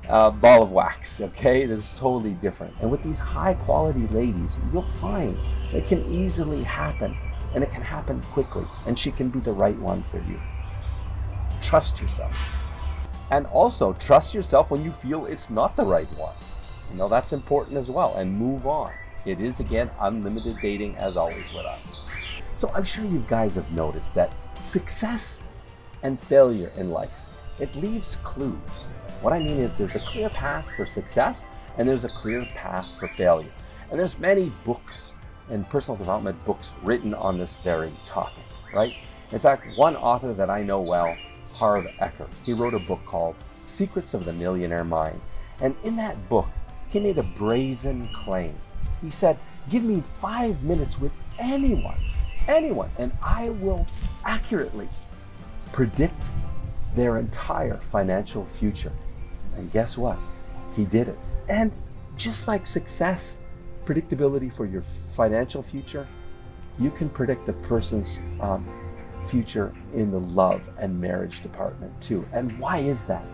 uh, 0.09 0.31
ball 0.31 0.62
of 0.62 0.71
wax. 0.71 1.21
Okay, 1.21 1.67
this 1.67 1.93
is 1.93 1.99
totally 1.99 2.35
different. 2.35 2.75
And 2.81 2.91
with 2.91 3.03
these 3.03 3.19
high 3.19 3.55
quality 3.55 4.07
ladies, 4.09 4.61
you'll 4.73 4.88
find 4.88 5.38
it 5.73 5.87
can 5.87 6.05
easily 6.07 6.62
happen, 6.62 7.17
and 7.55 7.62
it 7.62 7.71
can 7.71 7.83
happen 7.83 8.21
quickly, 8.33 8.65
and 8.87 8.99
she 8.99 9.11
can 9.11 9.29
be 9.29 9.41
the 9.41 9.53
right 9.53 9.79
one 9.79 10.03
for 10.03 10.19
you. 10.21 10.38
Trust 11.61 12.00
yourself, 12.00 12.37
and 13.31 13.47
also 13.47 13.93
trust 13.95 14.35
yourself 14.35 14.71
when 14.71 14.85
you 14.85 14.91
feel 14.91 15.27
it's 15.27 15.50
not 15.50 15.77
the 15.77 15.85
right 15.85 16.11
one. 16.17 16.35
You 16.91 16.97
know 16.97 17.09
that's 17.09 17.33
important 17.33 17.77
as 17.77 17.91
well, 17.91 18.15
and 18.15 18.33
move 18.33 18.67
on. 18.67 18.93
It 19.27 19.43
is 19.43 19.61
again 19.61 19.91
unlimited 20.00 20.57
dating 20.62 20.97
as 20.97 21.17
always 21.17 21.53
with 21.53 21.67
us. 21.67 22.07
So 22.57 22.71
I'm 22.75 22.85
sure 22.85 23.05
you 23.05 23.25
guys 23.29 23.57
have 23.57 23.71
noticed 23.73 24.15
that 24.15 24.35
success 24.61 25.43
and 26.03 26.19
failure 26.19 26.73
in 26.77 26.91
life 26.91 27.27
it 27.59 27.75
leaves 27.75 28.17
clues 28.23 28.55
what 29.21 29.33
I 29.33 29.39
mean 29.39 29.59
is 29.59 29.75
there's 29.75 29.97
a 29.97 30.01
clear 30.01 30.29
path 30.29 30.69
for 30.77 30.87
success 30.87 31.45
and 31.77 31.89
there's 31.89 32.05
a 32.05 32.09
clear 32.09 32.47
path 32.55 32.99
for 32.99 33.09
failure. 33.09 33.51
And 33.91 33.99
there's 33.99 34.19
many 34.19 34.53
books 34.65 35.15
and 35.51 35.69
personal 35.69 35.97
development 35.97 36.43
books 36.45 36.73
written 36.83 37.15
on 37.15 37.39
this 37.39 37.57
very 37.59 37.93
topic, 38.05 38.45
right? 38.75 38.95
In 39.31 39.39
fact, 39.39 39.77
one 39.77 39.97
author 39.97 40.35
that 40.35 40.51
I 40.51 40.63
know 40.63 40.79
well, 40.79 41.17
Harv 41.57 41.87
Eker, 42.01 42.29
he 42.45 42.53
wrote 42.53 42.75
a 42.75 42.79
book 42.79 43.01
called 43.07 43.35
Secrets 43.67 44.15
of 44.15 44.25
the 44.25 44.33
Millionaire 44.33 44.85
Mind. 44.85 45.21
And 45.61 45.75
in 45.85 45.97
that 45.97 46.29
book, 46.29 46.47
he 46.89 47.01
made 47.01 47.19
a 47.19 47.23
brazen 47.23 48.09
claim. 48.15 48.55
He 49.03 49.11
said, 49.11 49.39
Give 49.71 49.83
me 49.83 50.03
five 50.21 50.63
minutes 50.63 50.99
with 50.99 51.13
anyone, 51.39 52.01
anyone, 52.47 52.91
and 52.99 53.13
I 53.23 53.51
will 53.51 53.87
accurately 54.25 54.89
predict 55.73 56.23
their 56.95 57.19
entire 57.19 57.77
financial 57.77 58.47
future. 58.47 58.93
And 59.59 59.71
guess 59.73 59.99
what? 59.99 60.17
He 60.75 60.85
did 60.87 61.09
it. 61.09 61.19
And 61.49 61.73
just 62.17 62.49
like 62.49 62.67
success, 62.67 63.41
predictability 63.85 64.53
for 64.53 64.67
your 64.67 64.83
financial 64.83 65.62
future, 65.62 66.07
you 66.79 66.91
can 66.91 67.09
predict 67.09 67.49
a 67.49 67.53
person's 67.53 68.21
um, 68.41 68.67
future 69.27 69.75
in 69.95 70.11
the 70.11 70.21
love 70.21 70.71
and 70.79 70.99
marriage 70.99 71.41
department 71.41 72.00
too. 72.00 72.27
And 72.33 72.57
why 72.59 72.79
is 72.79 73.05
that? 73.07 73.27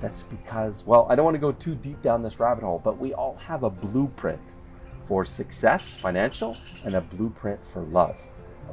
That's 0.00 0.22
because, 0.22 0.84
well, 0.86 1.06
I 1.10 1.16
don't 1.16 1.24
want 1.24 1.34
to 1.34 1.40
go 1.40 1.52
too 1.52 1.74
deep 1.74 2.00
down 2.02 2.22
this 2.22 2.38
rabbit 2.38 2.62
hole, 2.62 2.80
but 2.84 2.98
we 2.98 3.14
all 3.14 3.36
have 3.36 3.64
a 3.64 3.70
blueprint 3.70 4.40
for 5.06 5.24
success, 5.24 5.94
financial, 5.94 6.56
and 6.84 6.94
a 6.94 7.00
blueprint 7.00 7.64
for 7.66 7.82
love. 7.82 8.16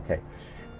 Okay. 0.03 0.19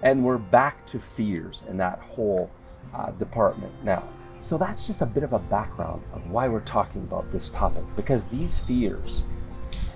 And 0.02 0.22
we're 0.22 0.38
back 0.38 0.86
to 0.88 0.98
fears 0.98 1.64
in 1.68 1.78
that 1.78 1.98
whole 2.00 2.50
uh, 2.94 3.10
department 3.12 3.72
now. 3.82 4.06
So 4.46 4.56
that's 4.56 4.86
just 4.86 5.02
a 5.02 5.06
bit 5.06 5.24
of 5.24 5.32
a 5.32 5.40
background 5.40 6.04
of 6.12 6.30
why 6.30 6.46
we're 6.46 6.60
talking 6.60 7.02
about 7.02 7.32
this 7.32 7.50
topic 7.50 7.82
because 7.96 8.28
these 8.28 8.60
fears 8.60 9.24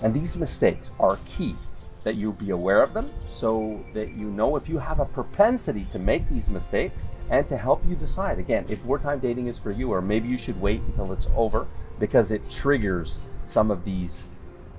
and 0.03 0.13
these 0.13 0.37
mistakes 0.37 0.91
are 0.99 1.21
key 1.25 1.55
that 2.03 2.17
you 2.17 2.33
be 2.33 2.51
aware 2.51 2.83
of 2.83 2.93
them 2.93 3.13
so 3.29 3.81
that 3.95 4.09
you 4.09 4.27
know 4.27 4.57
if 4.57 4.69
you 4.69 4.77
have 4.77 4.99
a 4.99 5.05
propensity 5.05 5.87
to 5.93 6.01
make 6.01 6.29
these 6.29 6.51
mistakes 6.51 7.15
and 7.31 7.47
to 7.47 7.57
help 7.57 7.81
you 7.87 7.95
decide 7.95 8.41
again 8.41 8.67
if 8.69 8.85
wartime 8.85 9.21
dating 9.21 9.47
is 9.47 9.57
for 9.57 9.71
you 9.71 9.93
or 9.93 10.03
maybe 10.03 10.27
you 10.27 10.37
should 10.37 10.61
wait 10.61 10.81
until 10.89 11.13
it's 11.13 11.29
over 11.37 11.69
because 12.01 12.33
it 12.33 12.43
triggers 12.51 13.21
some 13.47 13.71
of 13.71 13.85
these 13.85 14.25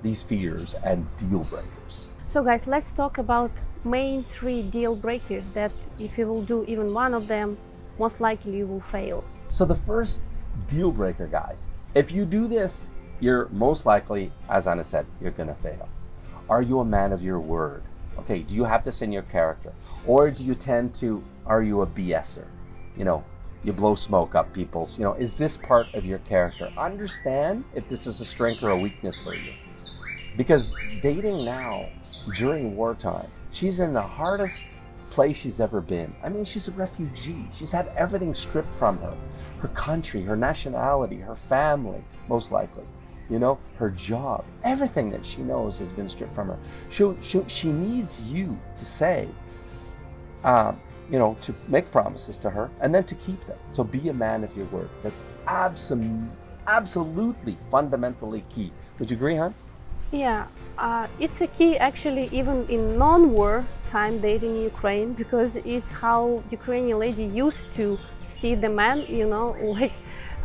these 0.02 0.22
fears 0.22 0.74
and 0.84 1.06
deal 1.16 1.44
breakers. 1.44 2.10
So 2.28 2.44
guys, 2.44 2.66
let's 2.66 2.92
talk 2.92 3.16
about 3.16 3.50
main 3.84 4.22
three 4.22 4.60
deal 4.60 4.94
breakers 4.94 5.44
that 5.54 5.72
if 5.98 6.18
you 6.18 6.26
will 6.26 6.42
do 6.42 6.62
even 6.68 6.92
one 6.92 7.14
of 7.14 7.26
them, 7.26 7.56
most 7.98 8.20
likely 8.20 8.58
you 8.58 8.66
will 8.66 8.80
fail. 8.80 9.24
So 9.52 9.66
the 9.66 9.74
first 9.74 10.22
deal 10.66 10.90
breaker, 10.90 11.26
guys, 11.26 11.68
if 11.94 12.10
you 12.10 12.24
do 12.24 12.48
this, 12.48 12.88
you're 13.20 13.50
most 13.50 13.84
likely, 13.84 14.32
as 14.48 14.66
Anna 14.66 14.82
said, 14.82 15.04
you're 15.20 15.30
gonna 15.30 15.54
fail. 15.54 15.90
Are 16.48 16.62
you 16.62 16.80
a 16.80 16.86
man 16.86 17.12
of 17.12 17.22
your 17.22 17.38
word? 17.38 17.82
Okay, 18.20 18.38
do 18.40 18.54
you 18.54 18.64
have 18.64 18.82
this 18.82 19.02
in 19.02 19.12
your 19.12 19.24
character? 19.24 19.74
Or 20.06 20.30
do 20.30 20.42
you 20.42 20.54
tend 20.54 20.94
to, 20.94 21.22
are 21.44 21.62
you 21.62 21.82
a 21.82 21.86
BSer? 21.86 22.46
You 22.96 23.04
know, 23.04 23.24
you 23.62 23.74
blow 23.74 23.94
smoke 23.94 24.34
up 24.34 24.54
people's. 24.54 24.98
You 24.98 25.04
know, 25.04 25.12
is 25.12 25.36
this 25.36 25.58
part 25.58 25.92
of 25.92 26.06
your 26.06 26.20
character? 26.20 26.72
Understand 26.78 27.62
if 27.74 27.86
this 27.90 28.06
is 28.06 28.20
a 28.20 28.24
strength 28.24 28.62
or 28.62 28.70
a 28.70 28.78
weakness 28.78 29.22
for 29.22 29.34
you. 29.34 29.52
Because 30.34 30.74
dating 31.02 31.44
now 31.44 31.90
during 32.36 32.74
wartime, 32.74 33.28
she's 33.50 33.80
in 33.80 33.92
the 33.92 34.00
hardest 34.00 34.66
place 35.12 35.36
she's 35.36 35.60
ever 35.60 35.82
been. 35.82 36.14
I 36.24 36.30
mean, 36.30 36.44
she's 36.44 36.68
a 36.68 36.72
refugee. 36.72 37.46
She's 37.54 37.70
had 37.70 37.92
everything 37.96 38.34
stripped 38.34 38.74
from 38.76 38.98
her 38.98 39.14
her 39.62 39.68
country, 39.68 40.22
her 40.22 40.36
nationality, 40.36 41.18
her 41.18 41.36
family, 41.36 42.02
most 42.28 42.50
likely. 42.50 42.82
You 43.30 43.38
know, 43.38 43.58
her 43.76 43.90
job, 43.90 44.44
everything 44.64 45.08
that 45.10 45.24
she 45.24 45.40
knows 45.42 45.78
has 45.78 45.92
been 45.92 46.08
stripped 46.08 46.34
from 46.34 46.48
her. 46.48 46.58
She, 46.90 47.08
she, 47.20 47.42
she 47.46 47.68
needs 47.68 48.20
you 48.24 48.58
to 48.74 48.84
say, 48.84 49.28
uh, 50.42 50.72
you 51.08 51.18
know, 51.18 51.36
to 51.42 51.54
make 51.68 51.90
promises 51.92 52.36
to 52.38 52.50
her 52.50 52.70
and 52.80 52.92
then 52.92 53.04
to 53.04 53.14
keep 53.14 53.46
them. 53.46 53.58
So 53.72 53.84
be 53.84 54.08
a 54.08 54.12
man 54.12 54.42
of 54.42 54.54
your 54.56 54.66
word. 54.66 54.90
That's 55.04 55.22
absolutely, 55.46 56.28
absolutely 56.66 57.56
fundamentally 57.70 58.44
key. 58.50 58.72
Would 58.98 59.10
you 59.10 59.16
agree, 59.16 59.36
hon? 59.36 59.54
Yeah, 60.10 60.48
uh, 60.78 61.06
it's 61.20 61.40
a 61.40 61.46
key 61.46 61.76
actually 61.78 62.28
even 62.32 62.66
in 62.68 62.98
non-war 62.98 63.64
time 63.88 64.20
dating 64.20 64.56
Ukraine 64.62 65.12
because 65.12 65.56
it's 65.56 65.92
how 65.92 66.42
Ukrainian 66.50 66.98
lady 66.98 67.24
used 67.24 67.66
to 67.74 67.98
see 68.26 68.54
the 68.54 68.68
man, 68.68 69.04
you 69.08 69.28
know, 69.28 69.56
like 69.78 69.92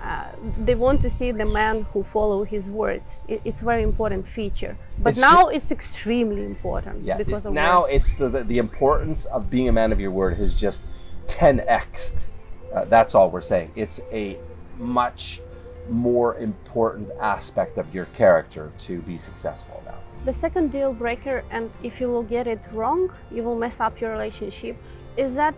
uh, 0.04 0.26
they 0.66 0.76
want 0.76 1.02
to 1.02 1.10
see 1.10 1.32
the 1.32 1.46
man 1.46 1.84
who 1.92 2.04
follow 2.04 2.44
his 2.44 2.70
words. 2.70 3.16
It, 3.28 3.42
it's 3.46 3.62
a 3.62 3.66
very 3.66 3.84
important 3.84 4.28
feature. 4.28 4.78
But 5.00 5.12
It's 5.12 5.20
now 5.20 5.48
it's 5.48 5.72
extremely 5.72 6.44
important 6.46 7.04
Yeah. 7.04 7.18
because 7.18 7.46
of 7.46 7.54
now 7.54 7.82
words. 7.82 7.94
it's 7.96 8.14
the, 8.14 8.30
the 8.30 8.44
the 8.44 8.58
importance 8.60 9.26
of 9.26 9.50
being 9.50 9.68
a 9.70 9.72
man 9.72 9.92
of 9.92 10.00
your 10.00 10.12
word 10.12 10.34
has 10.38 10.54
just 10.54 10.86
10xed. 11.28 12.26
Uh, 12.74 12.86
that's 12.86 13.16
all 13.16 13.30
we're 13.30 13.42
saying. 13.42 13.72
It's 13.76 14.00
a 14.12 14.38
much 14.78 15.42
more 15.90 16.36
important 16.38 17.10
aspect 17.20 17.78
of 17.78 17.94
your 17.96 18.06
character 18.22 18.72
to 18.78 19.02
be 19.02 19.18
successful 19.18 19.82
now. 19.86 19.96
The 20.28 20.34
second 20.34 20.74
deal 20.74 20.92
breaker, 20.92 21.46
and 21.52 21.72
if 21.84 22.02
you 22.02 22.10
will 22.10 22.22
get 22.22 22.48
it 22.48 22.60
wrong, 22.74 23.10
you 23.32 23.44
will 23.44 23.58
mess 23.58 23.80
up 23.80 24.02
your 24.02 24.12
relationship, 24.12 24.76
is 25.16 25.36
that 25.38 25.56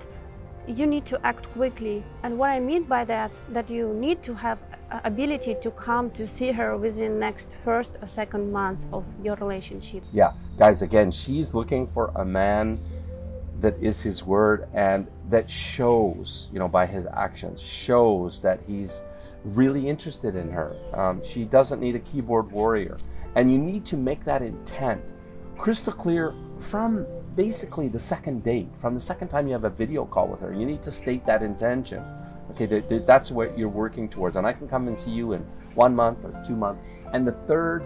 you 0.67 0.85
need 0.85 1.07
to 1.07 1.19
act 1.25 1.51
quickly. 1.53 2.03
And 2.21 2.37
what 2.37 2.51
I 2.51 2.59
mean 2.59 2.83
by 2.83 3.03
that, 3.05 3.31
that 3.49 3.67
you 3.67 3.91
need 3.95 4.21
to 4.21 4.35
have 4.35 4.59
ability 5.03 5.55
to 5.63 5.71
come 5.71 6.11
to 6.11 6.27
see 6.27 6.51
her 6.51 6.77
within 6.77 7.17
next 7.17 7.57
first 7.65 7.97
or 7.99 8.07
second 8.07 8.51
months 8.51 8.85
of 8.93 9.07
your 9.23 9.37
relationship. 9.37 10.03
Yeah, 10.13 10.33
guys, 10.59 10.83
again, 10.83 11.09
she's 11.09 11.55
looking 11.55 11.87
for 11.87 12.11
a 12.15 12.23
man 12.23 12.79
that 13.61 13.75
is 13.81 14.03
his 14.03 14.23
word 14.23 14.69
and 14.75 15.07
that 15.29 15.49
shows, 15.49 16.47
you 16.53 16.59
know, 16.59 16.67
by 16.67 16.85
his 16.85 17.07
actions, 17.07 17.59
shows 17.59 18.39
that 18.43 18.59
he's 18.67 19.03
really 19.43 19.89
interested 19.89 20.35
in 20.35 20.47
her. 20.47 20.75
Um, 20.93 21.23
she 21.23 21.45
doesn't 21.45 21.79
need 21.79 21.95
a 21.95 21.99
keyboard 21.99 22.51
warrior. 22.51 22.99
And 23.35 23.51
you 23.51 23.57
need 23.57 23.85
to 23.85 23.97
make 23.97 24.23
that 24.25 24.41
intent 24.41 25.01
crystal 25.57 25.93
clear 25.93 26.33
from 26.57 27.05
basically 27.35 27.87
the 27.87 27.99
second 27.99 28.43
date, 28.43 28.67
from 28.79 28.93
the 28.93 28.99
second 28.99 29.27
time 29.27 29.47
you 29.47 29.53
have 29.53 29.65
a 29.65 29.69
video 29.69 30.05
call 30.05 30.27
with 30.27 30.41
her. 30.41 30.53
You 30.53 30.65
need 30.65 30.81
to 30.83 30.91
state 30.91 31.25
that 31.25 31.43
intention. 31.43 32.03
Okay, 32.51 32.65
that, 32.65 32.89
that- 32.89 33.07
that's 33.07 33.31
what 33.31 33.57
you're 33.57 33.69
working 33.69 34.09
towards. 34.09 34.35
And 34.35 34.47
I 34.47 34.53
can 34.53 34.67
come 34.67 34.87
and 34.87 34.97
see 34.97 35.11
you 35.11 35.33
in 35.33 35.41
one 35.75 35.95
month 35.95 36.25
or 36.25 36.41
two 36.45 36.55
months. 36.55 36.81
And 37.13 37.27
the 37.27 37.33
third 37.47 37.85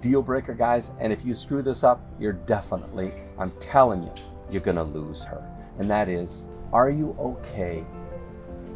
deal 0.00 0.22
breaker, 0.22 0.54
guys, 0.54 0.92
and 1.00 1.12
if 1.12 1.24
you 1.24 1.34
screw 1.34 1.60
this 1.62 1.84
up, 1.84 2.00
you're 2.18 2.32
definitely, 2.32 3.12
I'm 3.38 3.50
telling 3.60 4.02
you, 4.02 4.12
you're 4.50 4.62
going 4.62 4.76
to 4.76 4.82
lose 4.84 5.22
her. 5.24 5.44
And 5.78 5.90
that 5.90 6.08
is, 6.08 6.46
are 6.72 6.90
you 6.90 7.16
okay 7.18 7.84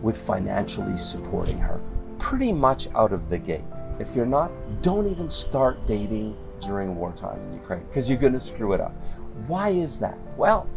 with 0.02 0.16
financially 0.20 0.96
supporting 0.96 1.58
her? 1.58 1.80
Pretty 2.18 2.52
much 2.52 2.88
out 2.94 3.12
of 3.12 3.28
the 3.28 3.38
gate. 3.38 3.62
If 3.98 4.14
you're 4.14 4.26
not, 4.26 4.50
don't 4.82 5.10
even 5.10 5.28
start 5.28 5.86
dating 5.86 6.36
during 6.60 6.96
wartime 6.96 7.40
in 7.46 7.54
Ukraine 7.54 7.84
because 7.88 8.08
you're 8.08 8.18
going 8.18 8.32
to 8.32 8.40
screw 8.40 8.72
it 8.72 8.80
up. 8.80 8.92
Why 9.46 9.70
is 9.70 9.98
that? 9.98 10.18
Well, 10.36 10.68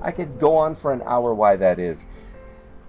I 0.00 0.10
could 0.10 0.38
go 0.38 0.56
on 0.56 0.74
for 0.74 0.92
an 0.92 1.02
hour 1.04 1.34
why 1.34 1.56
that 1.56 1.78
is. 1.78 2.06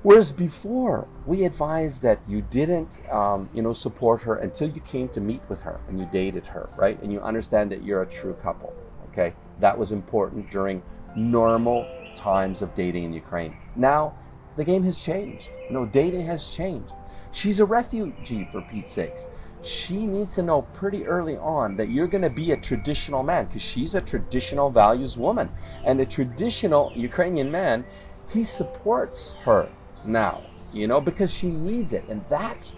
Whereas 0.04 0.34
before, 0.34 1.08
we 1.26 1.46
advised 1.46 2.02
that 2.02 2.20
you 2.28 2.42
didn't, 2.42 3.02
um, 3.10 3.50
you 3.54 3.62
know, 3.62 3.72
support 3.72 4.22
her 4.24 4.36
until 4.36 4.70
you 4.70 4.82
came 4.82 5.08
to 5.10 5.22
meet 5.22 5.42
with 5.48 5.62
her 5.62 5.80
and 5.88 5.98
you 5.98 6.08
dated 6.12 6.46
her, 6.48 6.70
right? 6.76 7.02
And 7.02 7.12
you 7.12 7.22
understand 7.22 7.72
that 7.72 7.84
you're 7.84 8.02
a 8.02 8.06
true 8.06 8.34
couple. 8.34 8.74
Okay, 9.10 9.34
that 9.60 9.78
was 9.78 9.92
important 9.92 10.50
during 10.50 10.82
normal 11.16 11.88
times 12.16 12.62
of 12.62 12.74
dating 12.76 13.06
in 13.06 13.14
Ukraine. 13.14 13.56
Now, 13.76 14.16
the 14.58 14.64
game 14.64 14.84
has 14.84 15.00
changed. 15.02 15.52
You 15.68 15.74
know, 15.74 15.86
dating 15.86 16.26
has 16.26 16.50
changed. 16.50 16.94
She's 17.32 17.60
a 17.60 17.66
refugee, 17.66 18.48
for 18.52 18.62
Pete's 18.62 18.94
sakes. 18.94 19.28
She 19.64 20.06
needs 20.06 20.36
to 20.36 20.44
know 20.44 20.64
pretty 20.74 21.06
early 21.06 21.38
on 21.38 21.78
that 21.78 21.90
you're 21.90 22.08
going 22.08 22.24
to 22.24 22.30
be 22.30 22.52
a 22.52 22.58
traditional 22.58 23.24
man 23.24 23.46
because 23.46 23.62
she's 23.62 23.96
a 23.96 24.02
traditional 24.02 24.70
values 24.70 25.18
woman. 25.18 25.50
And 25.86 26.00
a 26.02 26.06
traditional 26.06 26.92
Ukrainian 26.96 27.50
man, 27.50 27.86
he 28.30 28.44
supports 28.44 29.34
her 29.46 29.70
now, 30.06 30.44
you 30.74 30.88
know, 30.88 31.00
because 31.00 31.34
she 31.34 31.48
needs 31.48 31.94
it. 31.94 32.04
And 32.10 32.24
that's 32.30 32.76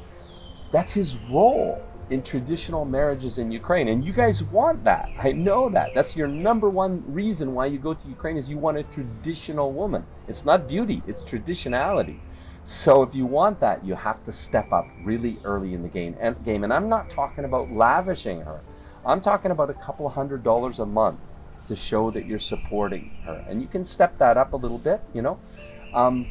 that's 0.71 0.93
his 0.93 1.17
role 1.31 1.81
in 2.09 2.21
traditional 2.21 2.85
marriages 2.85 3.39
in 3.39 3.51
Ukraine. 3.51 3.87
And 3.87 4.03
you 4.03 4.13
guys 4.13 4.43
want 4.43 4.83
that. 4.83 5.09
I 5.19 5.31
know 5.31 5.69
that. 5.69 5.89
That's 5.95 6.15
your 6.15 6.27
number 6.27 6.69
one 6.69 7.03
reason 7.07 7.53
why 7.55 7.65
you 7.65 7.79
go 7.79 7.93
to 7.93 8.07
Ukraine 8.07 8.37
is 8.37 8.49
you 8.49 8.57
want 8.57 8.77
a 8.77 8.83
traditional 8.83 9.71
woman. 9.71 10.05
It's 10.27 10.45
not 10.45 10.67
beauty, 10.67 11.01
it's 11.07 11.23
traditionality. 11.23 12.19
So 12.65 13.03
if 13.03 13.13
you 13.13 13.27
want 13.27 13.59
that, 13.59 13.85
you 13.85 13.93
have 13.93 14.23
to 14.25 14.31
step 14.31 14.73
up 14.73 14.87
really 15.03 15.37
early 15.43 15.75
in 15.75 15.83
the 15.83 15.87
game. 15.87 16.17
And 16.19 16.43
game. 16.43 16.63
And 16.63 16.73
I'm 16.73 16.89
not 16.89 17.09
talking 17.09 17.45
about 17.45 17.71
lavishing 17.71 18.41
her. 18.41 18.59
I'm 19.05 19.21
talking 19.21 19.51
about 19.51 19.69
a 19.69 19.75
couple 19.75 20.09
hundred 20.09 20.43
dollars 20.43 20.79
a 20.79 20.85
month 20.85 21.19
to 21.67 21.75
show 21.75 22.09
that 22.11 22.25
you're 22.25 22.39
supporting 22.39 23.11
her. 23.23 23.45
And 23.47 23.61
you 23.61 23.67
can 23.67 23.85
step 23.85 24.17
that 24.17 24.35
up 24.35 24.53
a 24.53 24.57
little 24.57 24.79
bit, 24.79 25.01
you 25.13 25.21
know. 25.21 25.39
Um, 25.93 26.27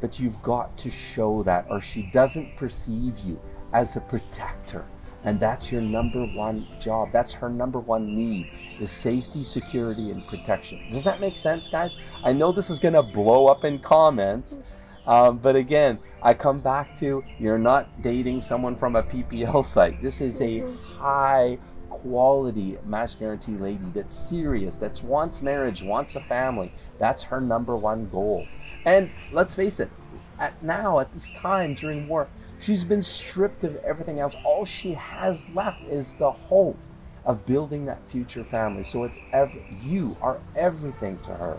but 0.00 0.18
you've 0.18 0.42
got 0.42 0.76
to 0.78 0.90
show 0.90 1.42
that 1.44 1.66
or 1.70 1.80
she 1.80 2.02
doesn't 2.12 2.56
perceive 2.56 3.18
you 3.20 3.40
as 3.72 3.96
a 3.96 4.00
protector 4.00 4.84
and 5.24 5.40
that's 5.40 5.72
your 5.72 5.82
number 5.82 6.24
one 6.26 6.66
job 6.78 7.08
that's 7.12 7.32
her 7.32 7.48
number 7.48 7.80
one 7.80 8.14
need 8.14 8.48
is 8.80 8.90
safety 8.90 9.42
security 9.42 10.10
and 10.10 10.26
protection 10.28 10.80
does 10.92 11.04
that 11.04 11.20
make 11.20 11.36
sense 11.36 11.68
guys 11.68 11.96
i 12.22 12.32
know 12.32 12.52
this 12.52 12.70
is 12.70 12.78
going 12.78 12.94
to 12.94 13.02
blow 13.02 13.46
up 13.46 13.64
in 13.64 13.78
comments 13.78 14.60
um, 15.08 15.38
but 15.38 15.56
again 15.56 15.98
i 16.22 16.32
come 16.32 16.60
back 16.60 16.94
to 16.94 17.24
you're 17.40 17.58
not 17.58 18.00
dating 18.02 18.40
someone 18.40 18.76
from 18.76 18.94
a 18.94 19.02
ppl 19.02 19.64
site 19.74 20.00
this 20.00 20.20
is 20.20 20.40
a 20.40 20.60
high 20.96 21.58
quality 21.90 22.78
match 22.84 23.18
guaranty 23.18 23.52
lady 23.52 23.84
that's 23.92 24.14
serious 24.14 24.76
that 24.76 25.02
wants 25.02 25.42
marriage 25.42 25.82
wants 25.82 26.14
a 26.14 26.20
family 26.20 26.72
that's 27.00 27.24
her 27.24 27.40
number 27.40 27.76
one 27.76 28.08
goal 28.10 28.46
and 28.84 29.10
let's 29.32 29.54
face 29.54 29.80
it, 29.80 29.90
at 30.38 30.62
now, 30.62 31.00
at 31.00 31.12
this 31.12 31.30
time 31.30 31.74
during 31.74 32.08
war, 32.08 32.28
she's 32.58 32.84
been 32.84 33.02
stripped 33.02 33.64
of 33.64 33.76
everything 33.84 34.20
else. 34.20 34.34
All 34.44 34.64
she 34.64 34.94
has 34.94 35.48
left 35.50 35.82
is 35.82 36.14
the 36.14 36.30
hope 36.30 36.78
of 37.24 37.44
building 37.44 37.86
that 37.86 37.98
future 38.08 38.44
family. 38.44 38.84
So 38.84 39.04
it's 39.04 39.18
ev- 39.32 39.58
you 39.82 40.16
are 40.22 40.38
everything 40.56 41.18
to 41.24 41.34
her. 41.34 41.58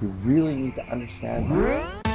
You 0.00 0.08
really 0.22 0.54
need 0.54 0.74
to 0.76 0.86
understand 0.86 1.50
that. 1.50 2.05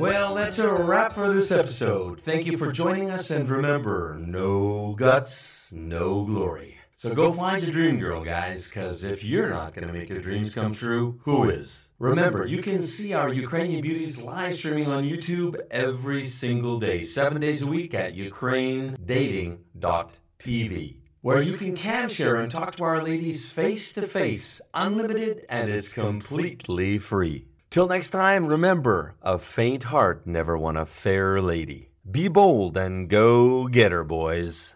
Well, 0.00 0.34
that's 0.34 0.58
a 0.58 0.72
wrap 0.72 1.12
for 1.12 1.30
this 1.30 1.52
episode. 1.52 2.22
Thank 2.22 2.46
you 2.46 2.56
for 2.56 2.72
joining 2.72 3.10
us, 3.10 3.30
and 3.30 3.46
remember 3.46 4.16
no 4.18 4.94
guts, 4.94 5.70
no 5.72 6.24
glory. 6.24 6.78
So 6.96 7.14
go 7.14 7.34
find 7.34 7.62
your 7.62 7.70
dream 7.70 7.98
girl, 7.98 8.24
guys, 8.24 8.66
because 8.66 9.04
if 9.04 9.22
you're 9.22 9.50
not 9.50 9.74
going 9.74 9.86
to 9.86 9.92
make 9.92 10.08
your 10.08 10.22
dreams 10.22 10.54
come 10.54 10.72
true, 10.72 11.20
who 11.24 11.50
is? 11.50 11.88
Remember, 11.98 12.46
you 12.46 12.62
can 12.62 12.82
see 12.82 13.12
our 13.12 13.30
Ukrainian 13.30 13.82
beauties 13.82 14.22
live 14.22 14.54
streaming 14.54 14.86
on 14.86 15.04
YouTube 15.04 15.60
every 15.70 16.24
single 16.24 16.80
day, 16.80 17.02
seven 17.02 17.38
days 17.38 17.60
a 17.60 17.68
week 17.68 17.92
at 17.92 18.16
ukrainedating.tv, 18.16 20.96
where 21.20 21.42
you 21.42 21.58
can 21.58 21.76
cam 21.76 22.08
share 22.08 22.36
and 22.36 22.50
talk 22.50 22.74
to 22.76 22.84
our 22.84 23.04
ladies 23.04 23.50
face 23.50 23.92
to 23.92 24.06
face, 24.06 24.62
unlimited, 24.72 25.44
and 25.50 25.68
it's 25.68 25.92
completely 25.92 26.96
free. 26.96 27.49
Till 27.70 27.86
next 27.86 28.10
time, 28.10 28.48
remember, 28.48 29.14
a 29.22 29.38
faint 29.38 29.84
heart 29.84 30.26
never 30.26 30.58
won 30.58 30.76
a 30.76 30.84
fair 30.84 31.40
lady. 31.40 31.90
Be 32.10 32.26
bold 32.26 32.76
and 32.76 33.08
go 33.08 33.68
get 33.68 33.92
her, 33.92 34.02
boys. 34.02 34.74